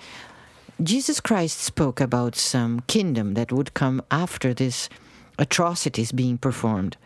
[0.81, 4.89] Jesus Christ spoke about some kingdom that would come after this
[5.37, 6.97] atrocities being performed.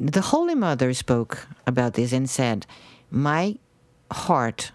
[0.00, 2.66] The Holy Mother spoke about this and said,
[3.10, 3.56] My
[4.10, 4.72] heart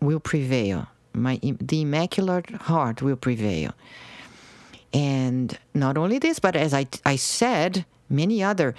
[0.00, 0.88] will prevail.
[1.14, 3.72] My the immaculate heart will prevail.
[4.92, 8.74] And not only this, but as I, I said, many other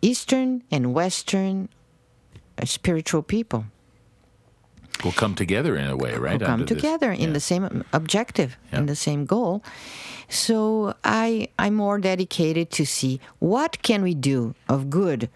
[0.00, 1.68] Eastern and Western
[2.56, 3.66] uh, spiritual people
[5.04, 6.40] We'll come together in a way, right?
[6.40, 7.32] come under this- together in yeah.
[7.32, 8.80] the same objective, Yeah.
[8.80, 9.62] in the same goal.
[10.28, 15.30] So I I'm more dedicated to see what can we do of good.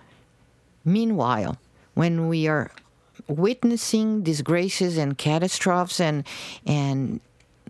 [0.84, 1.56] Meanwhile,
[1.94, 2.70] when we are
[3.28, 6.24] witnessing disgraces and catastrophes and
[6.66, 7.20] and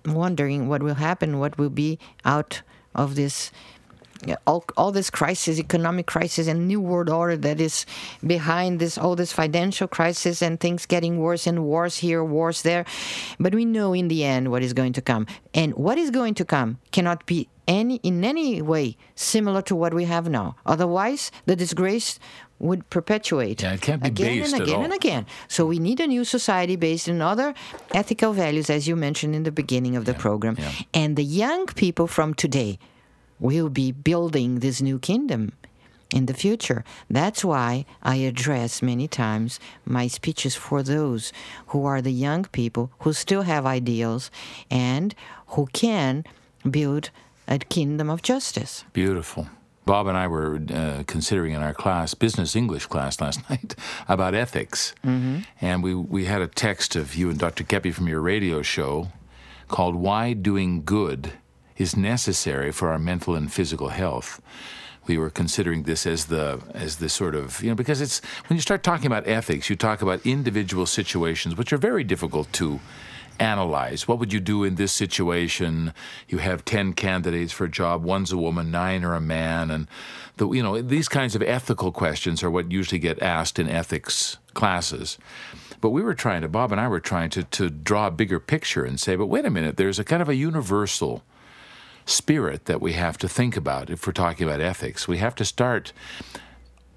[0.07, 2.63] wondering what will happen, what will be out
[2.95, 3.51] of this
[4.47, 7.87] all, all this crisis, economic crisis, and new world order that is
[8.27, 12.85] behind this, all this financial crisis, and things getting worse and worse here, wars there.
[13.39, 16.35] But we know in the end what is going to come, and what is going
[16.35, 20.57] to come cannot be any in any way similar to what we have now.
[20.67, 22.19] Otherwise, the disgrace
[22.59, 25.27] would perpetuate Yeah, it can't be again based and again and again.
[25.49, 27.55] So we need a new society based on other
[27.93, 30.57] ethical values, as you mentioned in the beginning of the program.
[30.59, 30.71] yeah.
[30.95, 32.79] And the young people from today
[33.43, 35.53] will be building this new kingdom
[36.15, 36.85] in the future.
[37.11, 41.33] That's why I address many times my speeches for those
[41.69, 44.31] who are the young people who still have ideals
[44.71, 45.15] and
[45.49, 46.25] who can
[46.71, 47.11] build
[47.49, 48.85] a kingdom of justice.
[48.93, 49.49] Beautiful.
[49.85, 53.75] Bob and I were uh, considering in our class, business English class last night,
[54.09, 54.95] about ethics.
[55.05, 55.41] Mm-hmm.
[55.61, 57.65] And we, we had a text of you and Dr.
[57.65, 59.09] Keppe from your radio show
[59.67, 61.33] called Why Doing Good
[61.77, 64.41] is Necessary for Our Mental and Physical Health.
[65.07, 68.57] We were considering this as the as the sort of you know because it's when
[68.57, 72.81] you start talking about ethics, you talk about individual situations which are very difficult to
[73.39, 74.07] analyze.
[74.07, 75.93] What would you do in this situation?
[76.29, 79.71] You have 10 candidates for a job, one's a woman, nine are a man.
[79.71, 79.89] And,
[80.37, 84.39] the, you know, these kinds of ethical questions are what usually get asked in ethics
[84.55, 85.19] classes.
[85.81, 88.39] But we were trying to, Bob and I were trying to, to draw a bigger
[88.39, 91.23] picture and say, but wait a minute, there's a kind of a universal
[92.05, 95.07] spirit that we have to think about if we're talking about ethics.
[95.09, 95.93] We have to start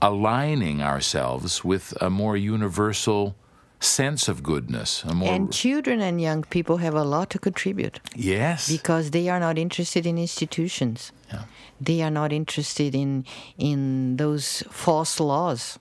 [0.01, 3.35] aligning ourselves with a more universal
[3.79, 7.99] sense of goodness, a more And children and young people have a lot to contribute.
[8.15, 11.11] yes, because they are not interested in institutions.
[11.31, 11.43] Yeah.
[11.79, 13.25] They are not interested in
[13.57, 15.77] in those false laws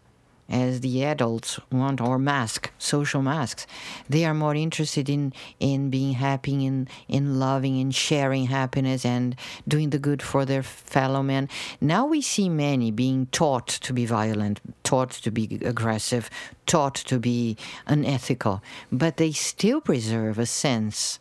[0.48, 3.66] as the adults want or mask social masks.
[4.08, 9.36] They are more interested in in being happy in in loving and sharing happiness and
[9.66, 11.48] doing the good for their fellow men
[11.80, 16.30] now we see many being taught to be violent taught to be aggressive
[16.66, 18.62] taught to be unethical.
[18.90, 21.18] But they still preserve a sense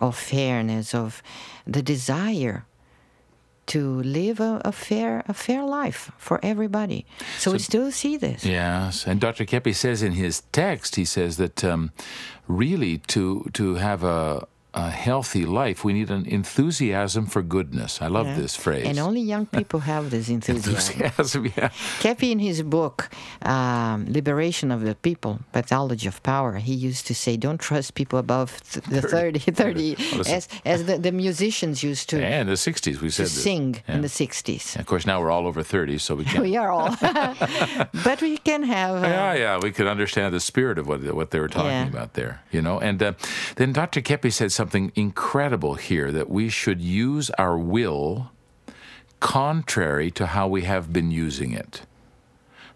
[0.00, 1.22] of fairness, of
[1.66, 2.64] the desire
[3.68, 7.06] to live a, a fair a fair life for everybody.
[7.38, 8.44] So, we still see this.
[8.44, 9.44] Yes, and Dr.
[9.44, 11.92] Keppe says in his text, he says that um,
[12.46, 14.46] really to to have a,
[14.86, 17.92] a healthy life, we need an enthusiasm for goodness.
[18.00, 18.40] I love Yeah.
[18.42, 18.86] this phrase.
[18.90, 21.02] And only young people have this enthusiasm.
[21.02, 21.70] enthusiasm, yeah.
[22.02, 22.96] Keppe, in his book,
[23.42, 28.18] um, Liberation of the People, Pathology of Power, he used to say, don't trust people
[28.26, 30.34] above th- the 30, 30 listen.
[30.36, 33.42] as, as the, the musicians used to, Yeah, in the 60s, we to said this.
[33.42, 33.94] sing Yeah.
[33.96, 34.76] in the 60s.
[34.78, 36.44] Of course, now we're all over 30, so we can't.
[36.48, 36.94] We are all.
[38.06, 39.02] but we can have.
[39.02, 42.10] Uh, Yeah, yeah, we could understand the spirit of what what they were talking about
[42.14, 42.76] there, you know.
[42.88, 43.12] And uh,
[43.56, 44.00] then Dr.
[44.08, 48.30] Keppe said something incredible here that we should use our will
[49.20, 51.82] contrary to how we have been using it.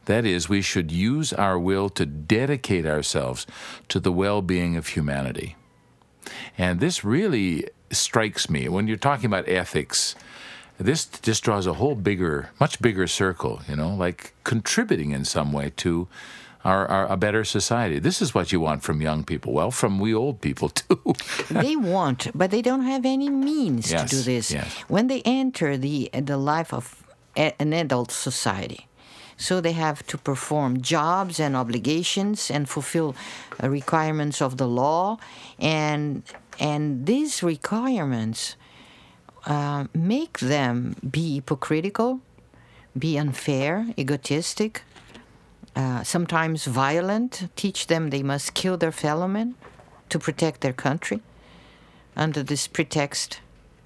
[0.06, 3.46] That is, we should use our will to dedicate ourselves
[3.88, 5.56] to the well-being of humanity.
[6.58, 10.16] And this really strikes me when you're talking about ethics.
[10.78, 15.52] this just draws a whole bigger, much bigger circle, you know, like contributing in some
[15.52, 16.08] way to
[16.64, 17.98] our, our, a better society.
[17.98, 19.52] This is what you want from young people.
[19.52, 21.14] Well, from we old people too.
[21.50, 24.50] they want, but they don't have any means Yes, to do this.
[24.52, 24.66] yes.
[24.88, 27.02] When they enter the the life of
[27.36, 28.86] a, an adult society,
[29.36, 33.14] so they have to perform jobs and obligations and fulfill
[33.62, 35.16] uh, requirements of the law,
[35.58, 36.22] and
[36.60, 38.56] and these requirements
[39.46, 42.20] uh, make them be hypocritical,
[42.96, 44.82] be unfair, egotistic,
[45.74, 49.54] uh, sometimes violent, teach them they must kill their fellow men
[50.08, 51.20] to protect their country
[52.16, 53.40] under this pretext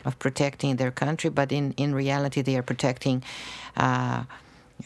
[0.04, 3.22] of protecting their country, but in, in reality, they are protecting
[3.76, 4.24] uh,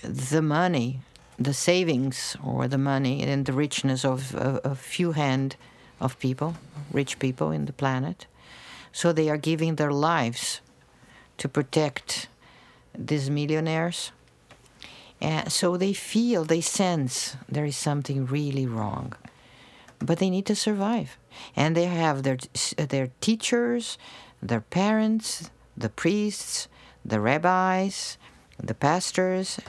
[0.02, 1.00] the money,
[1.38, 5.56] the savings, or the money and the richness of a few hand
[6.00, 6.56] of people,
[6.90, 8.26] rich people in the planet.
[8.92, 10.60] So they are giving their lives
[11.38, 12.28] to protect
[12.94, 14.12] these millionaires.
[15.20, 19.14] And so they feel, they sense there is something really wrong.
[19.98, 21.18] But they need to survive.
[21.54, 22.38] And they have their,
[22.76, 23.98] their teachers,
[24.42, 26.68] their parents, the priests,
[27.04, 28.16] the rabbis,
[28.59, 29.61] the pastors,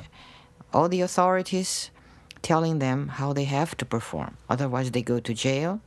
[0.74, 1.92] all the authorities
[2.42, 4.38] telling them how they have to perform.
[4.50, 5.82] Otherwise, they go to jail.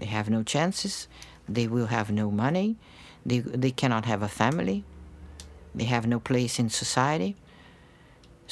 [0.00, 1.08] They have no chances.
[1.48, 2.76] They will have no money.
[3.24, 4.84] They, they cannot have a family.
[5.74, 7.36] They have no place in society.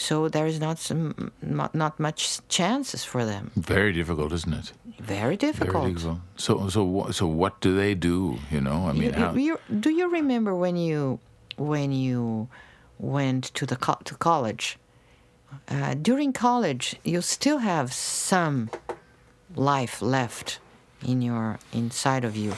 [0.01, 3.51] So there is not some, not, not much chances for them.
[3.55, 4.73] Very difficult, isn't it?
[4.99, 5.83] Very difficult.
[5.85, 6.19] Very difficult.
[6.37, 8.39] So, so, so, what do they do?
[8.51, 9.35] You know, I mean, You- how?
[9.35, 11.19] you- do you remember when you
[11.59, 12.49] when you
[12.99, 14.79] went to the co- to college?
[15.69, 18.71] Uh, during college, you still have some
[19.55, 20.61] life left
[21.07, 22.53] in your inside of you,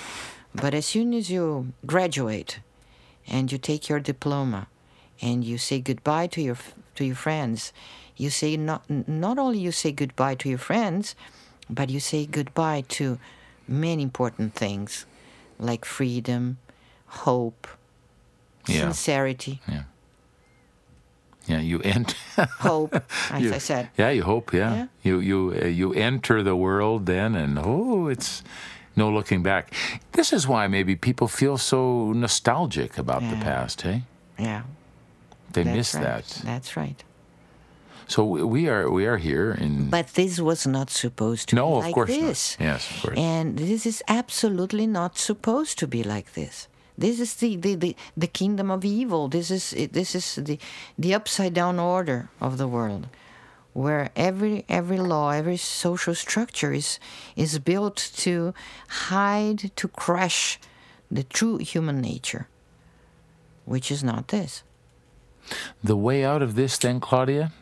[0.54, 2.60] but as soon as you graduate
[3.26, 4.66] and you take your diploma
[5.20, 6.58] and you say goodbye to your
[6.96, 7.72] to your friends,
[8.16, 11.14] you say not not only you say goodbye to your friends,
[11.70, 13.18] but you say goodbye to
[13.68, 15.06] many important things
[15.58, 16.58] like freedom,
[17.24, 17.66] hope,
[18.66, 18.80] Yeah.
[18.82, 19.82] sincerity, yeah,
[21.46, 22.16] Yeah, you enter.
[22.60, 22.94] hope,
[23.30, 23.88] as you- I said.
[23.98, 24.52] Yeah, you hope.
[24.56, 24.86] Yeah, Yeah.
[25.02, 28.42] you you uh, you enter the world then, and oh, it's
[28.96, 29.72] no looking back.
[30.12, 33.82] This is why maybe people feel so nostalgic about the past.
[33.82, 34.02] Hey,
[34.38, 34.62] Yeah,
[35.54, 36.02] they that's miss right.
[36.04, 36.24] that.
[36.44, 37.04] That's right.
[38.08, 39.88] So we- we are we are here in.
[39.90, 42.56] But this was not supposed to no, be of like course this.
[42.58, 42.66] not.
[42.66, 43.18] Yes, of course.
[43.18, 46.68] And this is absolutely not supposed to be like this.
[46.98, 49.28] This is the, the, the, the kingdom of evil.
[49.28, 50.58] This is this is the
[50.98, 53.06] the upside down order of the world,
[53.72, 56.98] where every every law, every social structure is
[57.34, 58.52] is built to
[59.08, 60.60] hide, to crush
[61.10, 62.46] the true human nature,
[63.64, 64.62] which is not this.
[65.82, 67.52] The way out of this, then, Claudia,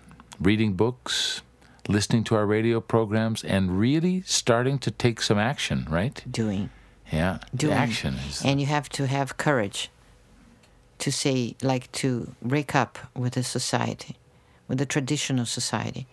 [0.41, 1.43] reading books,
[1.89, 6.23] listening to our radio programs, and really starting to take some action, right?
[6.31, 6.71] Doing.
[7.13, 7.73] Yeah, doing.
[7.73, 8.45] action is.
[8.45, 9.91] And you have to have courage
[10.99, 14.17] to say, like, to break up with the society,
[14.69, 16.07] with the traditional society,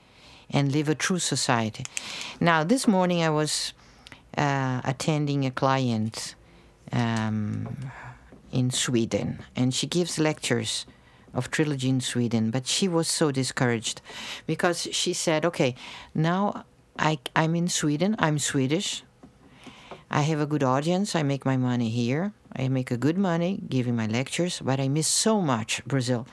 [0.49, 1.85] and live a true society.
[2.39, 3.73] Now, this morning I was
[4.37, 6.35] uh, attending a client
[6.91, 7.91] um,
[8.51, 10.85] in Sweden, and she gives lectures
[11.37, 14.01] of trilogy in Sweden, but she was so discouraged
[14.45, 15.75] because she said, okay,
[16.13, 16.65] now
[16.99, 19.03] I, I'm in Sweden, I'm Swedish,
[20.09, 21.15] I have a good audience.
[21.15, 22.31] I make my money here.
[22.55, 26.25] I make a good money giving my lectures, but I miss so much Brazil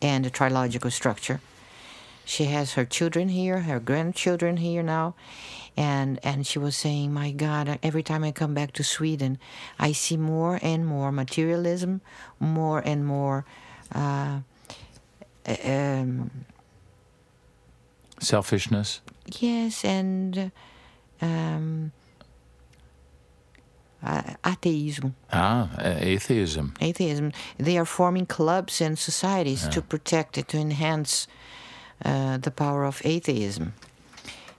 [0.00, 1.40] and the trilogical structure.
[2.24, 5.14] She has her children here, her grandchildren here now,
[5.76, 9.38] and and she was saying, "My God, every time I come back to Sweden,
[9.78, 12.00] I see more and more materialism,
[12.40, 13.44] more and more."
[13.94, 14.40] Uh,
[15.64, 16.30] um,
[18.20, 19.00] Selfishness.
[19.40, 20.52] yes, and
[21.20, 21.92] um,
[24.02, 25.14] uh, atheism.
[25.32, 26.74] Ah, uh, atheism.
[26.80, 27.32] atheism.
[27.58, 31.26] They are forming clubs and societies to protect it, to enhance
[32.04, 33.74] uh, the power of atheism.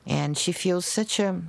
[0.06, 1.42] And she feels such a,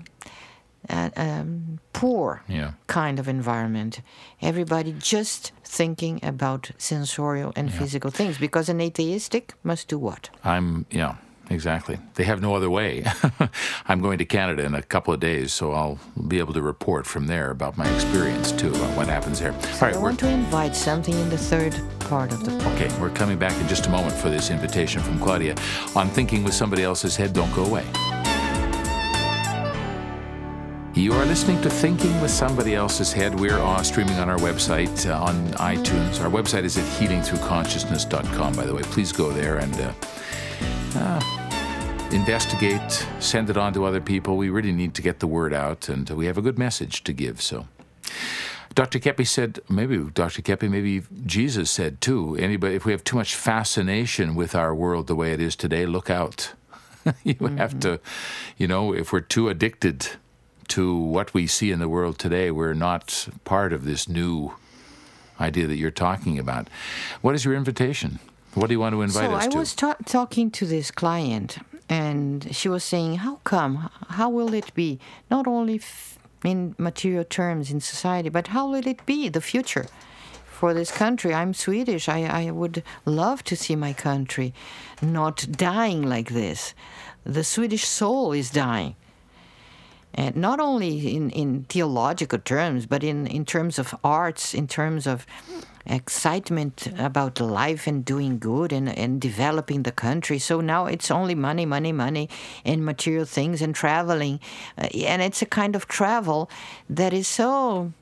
[0.89, 2.73] a um, poor Yeah.
[2.87, 4.01] kind of environment.
[4.43, 10.29] Everybody just thinking about sensorial and physical things because an atheistic must do what?
[10.45, 11.15] I'm, yeah,
[11.51, 11.99] exactly.
[12.17, 13.05] They have no other way.
[13.89, 17.07] I'm going to Canada in a couple of days, so I'll be able to report
[17.07, 19.53] from there about my experience too, about what happens there.
[19.53, 22.75] All right, I want to invite something in the third part of the program.
[22.75, 25.55] okay, we're coming back in just a moment for this invitation from Claudia
[25.97, 27.33] on Thinking with Somebody Else's Head.
[27.33, 27.85] Don't go away.
[30.97, 33.41] You are listening to Thinking with Somebody Else's Head.
[33.41, 36.23] We're uh, streaming on our website uh, on iTunes.
[36.23, 38.83] Our website is at healingthroughconsciousness.com, by the way.
[38.83, 39.93] Please go there and uh,
[40.95, 44.37] uh, investigate, send it on to other people.
[44.37, 47.13] We really need to get the word out, and we have a good message to
[47.13, 47.43] give.
[47.43, 47.67] So,
[48.77, 49.01] Dr.
[49.01, 50.43] Keppe said, maybe Dr.
[50.43, 52.37] Keppe, maybe Jesus said too.
[52.37, 55.87] Anybody, if we have too much fascination with our world the way it is today,
[55.87, 56.53] look out.
[57.25, 57.57] you mm-hmm.
[57.57, 57.99] have to,
[58.57, 60.11] you know, if we're too addicted
[60.69, 64.53] to what we see in the world today, we're not part of this new
[65.41, 66.69] idea that you're talking about.
[67.21, 68.19] What is your invitation?
[68.55, 69.51] What do you want to invite so us to?
[69.51, 71.59] So I was ta- talking to this client,
[71.89, 73.91] and she was saying, "How come?
[74.11, 75.01] How will it be?
[75.31, 79.87] Not only f- in material terms in society, but how will it be the future?"
[80.47, 82.09] For this country, I'm Swedish.
[82.09, 84.55] I, I would love to see my country
[85.03, 86.75] not dying like this.
[87.25, 88.95] The Swedish soul is dying
[90.15, 95.07] and not only in, in theological terms, but in, in terms of arts, in terms
[95.07, 95.27] of
[95.87, 100.39] excitement about life and doing good and, and developing the country.
[100.39, 102.29] So now it's only money, money, money,
[102.65, 104.41] and material things and traveling.
[104.79, 106.49] Uh, and it's a kind of travel
[106.89, 107.93] that is so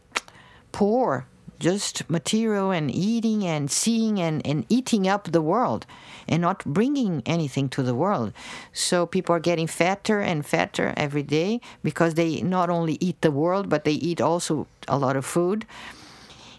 [0.70, 1.26] poor
[1.62, 5.86] just material and eating and seeing and, and eating up the world
[6.26, 8.32] and not bringing anything to the world.
[8.72, 13.30] So people are getting fatter and fatter every day because they not only eat the
[13.30, 15.64] world, but they eat also a lot of food.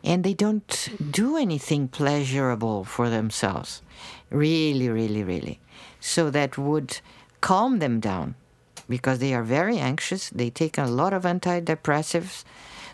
[0.06, 3.82] And they don't do anything pleasurable for themselves.
[4.30, 5.60] Really, really, really.
[6.00, 7.00] So that would
[7.42, 8.36] calm them down
[8.88, 10.30] because they are very anxious.
[10.30, 12.44] They take a lot of antidepressives.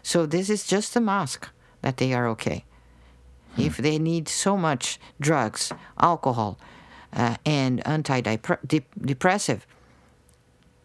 [0.02, 1.50] So this is just a mask
[1.82, 2.66] that they are okay.
[3.56, 3.62] Hmm.
[3.62, 6.58] If they need so much drugs, alcohol,
[7.14, 9.62] uh, and antidepressive,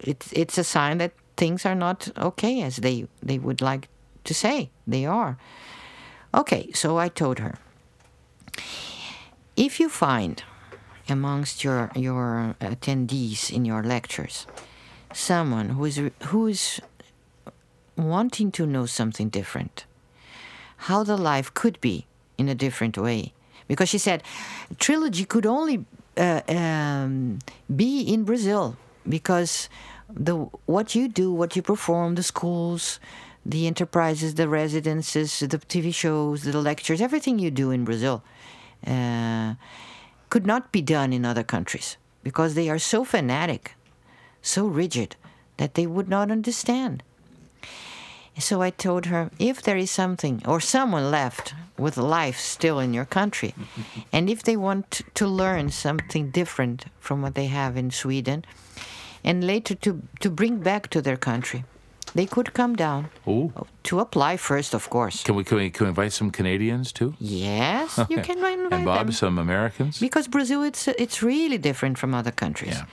[0.00, 3.88] it's it's a sign that things are not okay as they they would like
[4.24, 5.36] to say they are.
[6.32, 7.54] Okay, so I told her,
[9.56, 10.42] if you find
[11.08, 14.46] amongst your your attendees in your lectures
[15.12, 16.80] someone who is who is
[17.96, 19.84] wanting to know something different
[20.84, 22.06] how the life could be
[22.36, 23.32] in a different way.
[23.68, 24.22] Because she said
[24.78, 25.84] trilogy could only
[26.16, 27.38] uh, um,
[27.74, 28.76] be in Brazil
[29.08, 29.70] because
[30.10, 30.34] the
[30.66, 33.00] what you do, what you perform, the schools,
[33.46, 38.22] the enterprises, the residences, the TV shows, the lectures, everything you do in Brazil
[38.86, 39.54] uh,
[40.28, 43.74] could not be done in other countries because they are so fanatic,
[44.42, 45.16] so rigid
[45.56, 47.02] that they would not understand.
[48.38, 52.92] So I told her if there is something or someone left with life still in
[52.92, 53.54] your country,
[54.12, 58.44] and if they want to learn something different from what they have in Sweden,
[59.22, 61.64] and later to, to bring back to their country,
[62.14, 63.52] they could come down Ooh.
[63.84, 65.22] to apply first, of course.
[65.24, 67.14] Can we, can we, can we invite some Canadians too?
[67.18, 69.12] Yes, you can invite and Bob, them.
[69.12, 69.98] some Americans?
[69.98, 72.76] Because Brazil, it's, it's really different from other countries.
[72.76, 72.84] Yeah.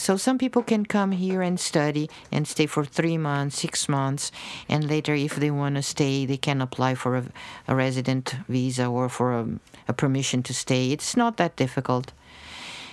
[0.00, 4.32] So some people can come here and study and stay for three months, six months,
[4.66, 7.24] and later, if they want to stay, they can apply for a,
[7.68, 9.46] a resident visa or for a,
[9.88, 10.90] a, permission to stay.
[10.90, 12.14] It's not that difficult.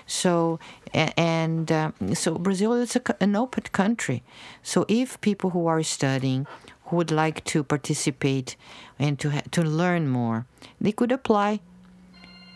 [0.05, 0.59] So
[0.93, 4.21] and uh, so Brazil is a, an open country.
[4.61, 6.45] So if people who are studying
[6.87, 8.57] who would like to participate
[8.99, 10.45] and to to learn more,
[10.81, 11.61] they could apply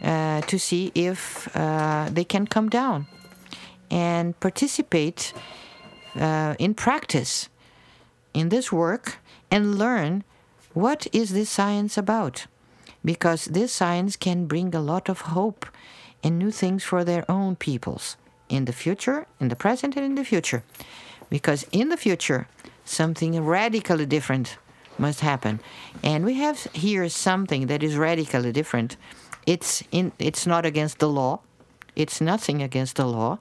[0.04, 3.08] uh, to see if uh, they can come down
[3.92, 5.34] and participate
[6.16, 7.50] uh, in practice
[8.34, 9.18] in this work
[9.52, 10.24] and learn
[10.74, 12.48] what is this science about.
[13.04, 15.66] Because this science can bring a lot of hope
[16.24, 18.16] and new things for their own peoples
[18.48, 20.64] in the future in the present and in the future.
[21.30, 22.48] Because in the future
[22.86, 24.58] something radically different
[24.98, 25.60] must happen.
[26.04, 28.98] And we have here something that is radically different.
[29.48, 31.40] It's in it's not against the law.
[31.96, 33.40] It's nothing against the law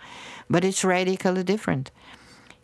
[0.50, 1.90] but it's radically different,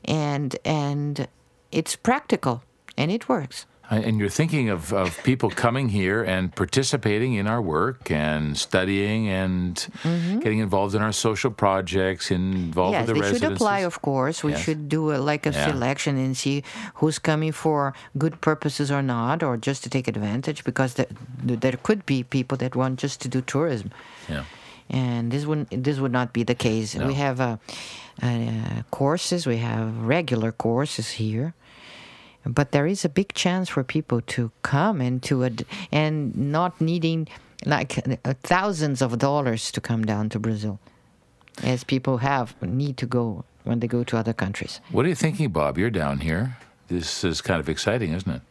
[0.04, 1.28] and and
[1.70, 2.62] it's practical
[2.96, 3.66] and it works.
[3.88, 9.28] And you're thinking of, of people coming here and participating in our work and studying
[9.28, 10.40] and mm-hmm.
[10.40, 14.42] getting involved in our social projects, involved yes, with the they should apply, of course.
[14.42, 14.64] We yes.
[14.64, 15.66] should do a, like a yeah.
[15.68, 16.64] selection and see
[16.94, 21.06] who's coming for good purposes or not, or just to take advantage, because there,
[21.44, 23.92] there could be people that want just to do tourism.
[24.28, 24.42] Yeah
[24.90, 26.94] and this would this would not be the case.
[26.94, 27.06] No.
[27.06, 27.56] We have uh,
[28.22, 31.54] uh, courses, we have regular courses here,
[32.44, 36.80] but there is a big chance for people to come and to ad- and not
[36.80, 37.28] needing
[37.64, 40.78] like uh, thousands of dollars to come down to Brazil,
[41.62, 44.80] as people have need to go when they go to other countries.
[44.92, 45.78] What are you thinking, Bob?
[45.78, 46.56] You're down here.
[46.88, 48.42] This is kind of exciting, isn't it?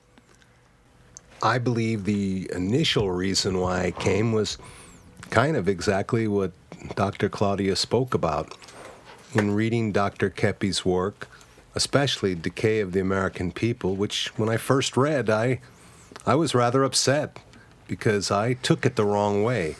[1.41, 4.57] I believe the initial reason why I came was
[5.29, 6.51] kind of exactly what
[6.95, 7.29] Dr.
[7.29, 8.55] Claudia spoke about.
[9.33, 10.29] In reading Dr.
[10.29, 11.27] Keppe's work,
[11.73, 15.59] especially Decay of the American People, which when I first read, I,
[16.25, 17.37] I was rather upset
[17.87, 19.75] because I took it the wrong way.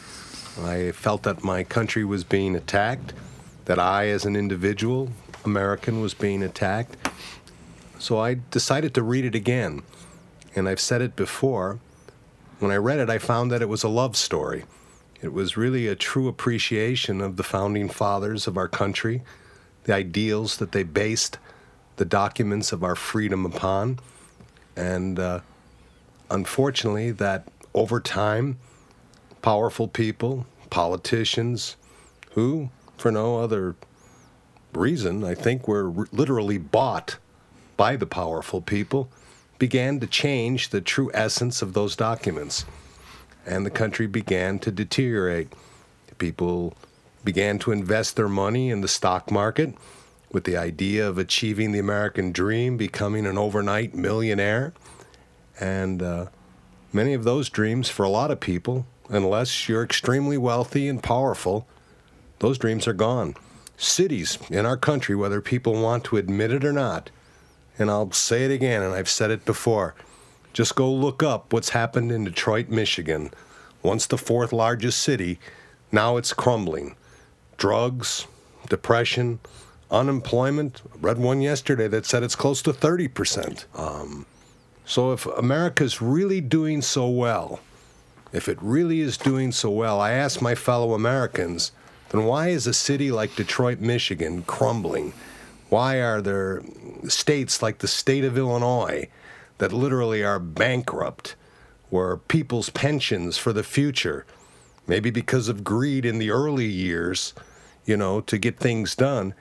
[0.62, 3.14] I felt that my country was being attacked,
[3.66, 5.10] that I, as an individual
[5.44, 6.96] American, was being attacked.
[7.98, 9.82] So I decided to read it again.
[10.56, 11.80] And I've said it before.
[12.60, 14.64] When I read it, I found that it was a love story.
[15.22, 19.24] It was really a true appreciation of the founding fathers of our country,
[19.86, 21.38] the ideals that they based
[21.98, 24.00] the documents of our freedom upon.
[24.76, 25.40] And uh,
[26.30, 28.58] unfortunately, that over time,
[29.42, 31.78] powerful people, politicians,
[32.32, 33.76] who, for no other
[34.74, 37.18] reason, I think were literally bought
[37.78, 39.10] by the powerful people,
[39.58, 42.66] began to change the true essence of those documents.
[43.46, 45.54] And the country began to deteriorate.
[46.18, 46.76] People
[47.24, 49.76] began to invest their money in the stock market
[50.32, 54.74] with the idea of achieving the American dream, becoming an overnight millionaire.
[55.60, 56.26] And uh,
[56.92, 61.68] many of those dreams, for a lot of people, unless you're extremely wealthy and powerful,
[62.40, 63.36] those dreams are gone.
[63.78, 67.10] Cities in our country, whether people want to admit it or not,
[67.78, 69.96] and I'll say it again, and I've said it before
[70.56, 73.30] just go look up what's happened in Detroit, Michigan.
[73.84, 75.38] Once the fourth largest city,
[75.92, 76.96] now it's crumbling.
[77.58, 78.26] Drugs,
[78.70, 79.40] depression,
[79.92, 80.82] unemployment.
[80.94, 83.66] I read one yesterday that said it's close to 30%.
[83.78, 84.26] Um,
[84.86, 87.60] so if America's really doing so well,
[88.32, 91.74] if it really is doing so well, I ask my fellow Americans,
[92.10, 95.12] then why is a city like Detroit, Michigan crumbling?
[95.68, 96.64] Why are there
[97.10, 99.10] states like the state of Illinois
[99.58, 101.36] that literally are bankrupt,
[101.90, 104.26] where people's pensions for the future,
[104.88, 107.34] maybe because of greed in the early years,
[107.86, 109.34] you know, to get things done,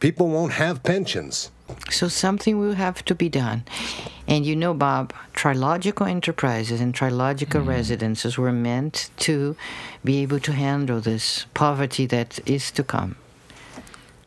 [0.00, 1.50] people won't have pensions.
[1.90, 3.64] So something will have to be done.
[4.26, 7.68] And you know, Bob, trilogical enterprises and trilogical mm.
[7.68, 9.56] residences were meant to
[10.04, 13.16] be able to handle this poverty that is to come.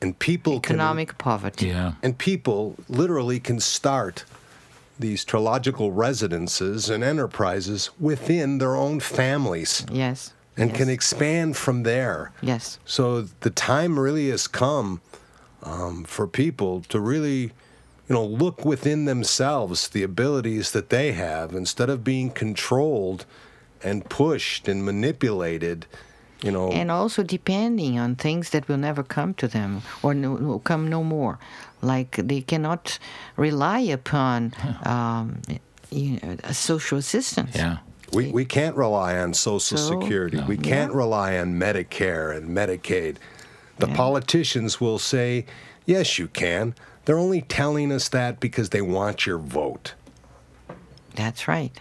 [0.02, 1.68] And people economic can, poverty.
[1.68, 1.94] Yeah.
[2.04, 4.26] And people literally can start
[5.04, 9.86] these trilogical residences and enterprises within their own families.
[9.92, 10.34] Yes.
[10.56, 10.78] And yes.
[10.78, 12.32] can expand from there.
[12.42, 12.80] Yes.
[12.86, 15.02] So the time really has come
[15.62, 17.42] um, for people to really,
[18.08, 23.26] you know, look within themselves the abilities that they have instead of being controlled
[23.84, 25.86] and pushed and manipulated.
[26.44, 30.34] You know, and also depending on things that will never come to them or no,
[30.34, 31.40] will come no more,
[31.82, 33.00] like they cannot
[33.38, 35.42] rely upon um,
[35.90, 37.56] you know, social assistance.
[37.56, 37.78] Yeah.
[38.12, 40.38] We, we can't rely on Social so, Security.
[40.38, 40.46] No.
[40.46, 40.98] We can't yeah.
[40.98, 43.16] rely on Medicare and Medicaid.
[43.80, 43.96] The yeah.
[43.96, 45.46] politicians will say,
[45.86, 46.76] yes, you can.
[47.06, 49.96] They're only telling us that because they want your vote.
[51.16, 51.80] That's right.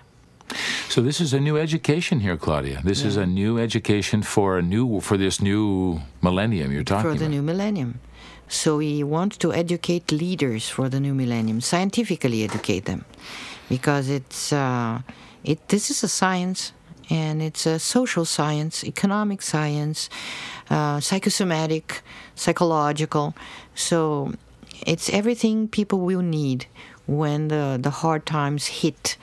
[0.88, 2.80] So this is a new education here, Claudia.
[2.84, 3.09] This yeah.
[3.09, 7.24] is a new education for a new for this new millennium you're talking for the
[7.24, 7.36] about.
[7.36, 8.01] new millennium.
[8.49, 13.05] So we want to educate leaders for the new millennium, scientifically educate them,
[13.68, 15.01] because it's uh,
[15.45, 15.68] it.
[15.68, 16.72] This is a science,
[17.09, 20.11] and it's a social science, economic science,
[20.70, 22.03] uh, psychosomatic,
[22.34, 23.34] psychological.
[23.74, 24.32] So
[24.86, 26.66] it's everything people will need
[27.07, 29.16] when the, the hard times hit.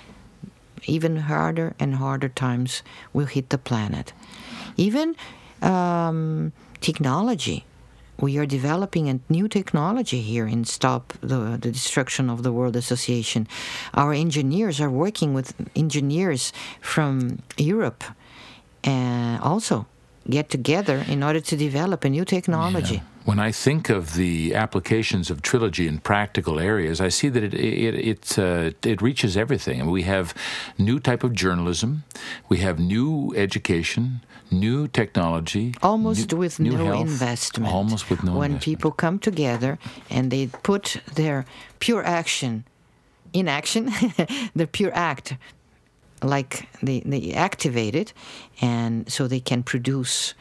[0.85, 4.13] Even harder and harder times will hit the planet.
[4.77, 5.15] Even
[5.61, 6.51] um,
[6.81, 7.65] technology.
[8.17, 12.75] We are developing a new technology here in Stop the, the Destruction of the World
[12.75, 13.47] Association.
[13.93, 16.51] Our engineers are working with engineers
[16.81, 18.03] from Europe
[18.83, 19.85] and also
[20.29, 22.95] get together in order to develop a new technology.
[22.95, 23.08] Yeah.
[23.25, 27.53] When I think of the applications of trilogy in practical areas, I see that it
[27.53, 29.85] it it, uh, it reaches everything.
[29.91, 30.33] We have
[30.77, 32.03] new type of journalism,
[32.47, 37.73] we have new education, new technology, almost new, with new no health, investment.
[37.73, 38.33] Almost with no.
[38.33, 38.63] When investment.
[38.63, 39.77] people come together
[40.09, 41.45] and they put their
[41.79, 42.63] pure action
[43.33, 43.85] in action,
[44.55, 45.35] the pure act
[46.23, 48.13] like they, they activate it
[48.61, 50.33] and so they can produce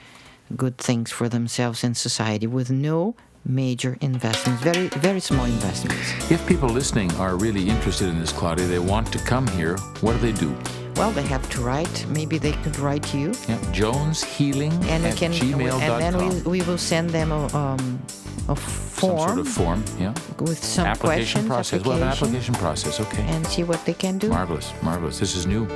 [0.56, 6.30] good things for themselves and society with no major investments, very very small investments.
[6.30, 10.12] If people listening are really interested in this, Claudia, they want to come here, what
[10.12, 10.54] do they do?
[10.96, 12.06] Well, they have to write.
[12.08, 13.32] Maybe they could write to you.
[13.48, 15.80] Yeah, Jones Healing and at can, gmail.com.
[15.80, 18.02] And then we, we will send them a, um,
[18.48, 20.14] a Some sort of form, yeah.
[20.40, 21.84] with some application process.
[21.84, 23.22] Well, an application, application process, okay.
[23.22, 24.28] and see what they can do.
[24.28, 25.18] Marvelous, marvelous.
[25.18, 25.66] This is new.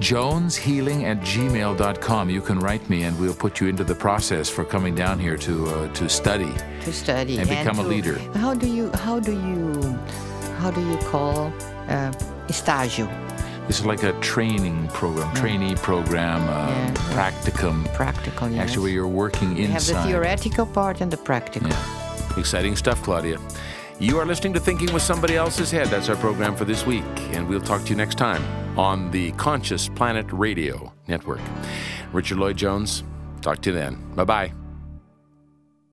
[0.00, 2.30] Joneshealing at gmail.com.
[2.30, 5.36] You can write me and we'll put you into the process for coming down here
[5.36, 6.52] to uh, to study.
[6.82, 8.18] to study And become a leader.
[8.34, 9.98] How do you how do you
[10.58, 11.52] how do you call
[11.88, 12.12] uh,
[12.48, 13.08] estágio
[13.66, 16.94] This is like a training program, trainee program, uh, Yeah.
[17.14, 17.84] practicum.
[17.94, 18.48] practical?
[18.48, 18.60] Yes.
[18.62, 21.68] Actually, where you're working we have the theoretical part and the practical.
[21.68, 22.38] Yeah.
[22.38, 23.38] Exciting stuff, Claudia.
[24.00, 25.88] You are listening to Thinking with Somebody Else's Head.
[25.88, 28.42] That's our program for this week, and we'll talk to you next time
[28.78, 31.40] on the Conscious Planet Radio Network.
[32.12, 33.04] Richard Lloyd Jones,
[33.42, 33.96] talk to you then.
[34.16, 34.59] Bye bye.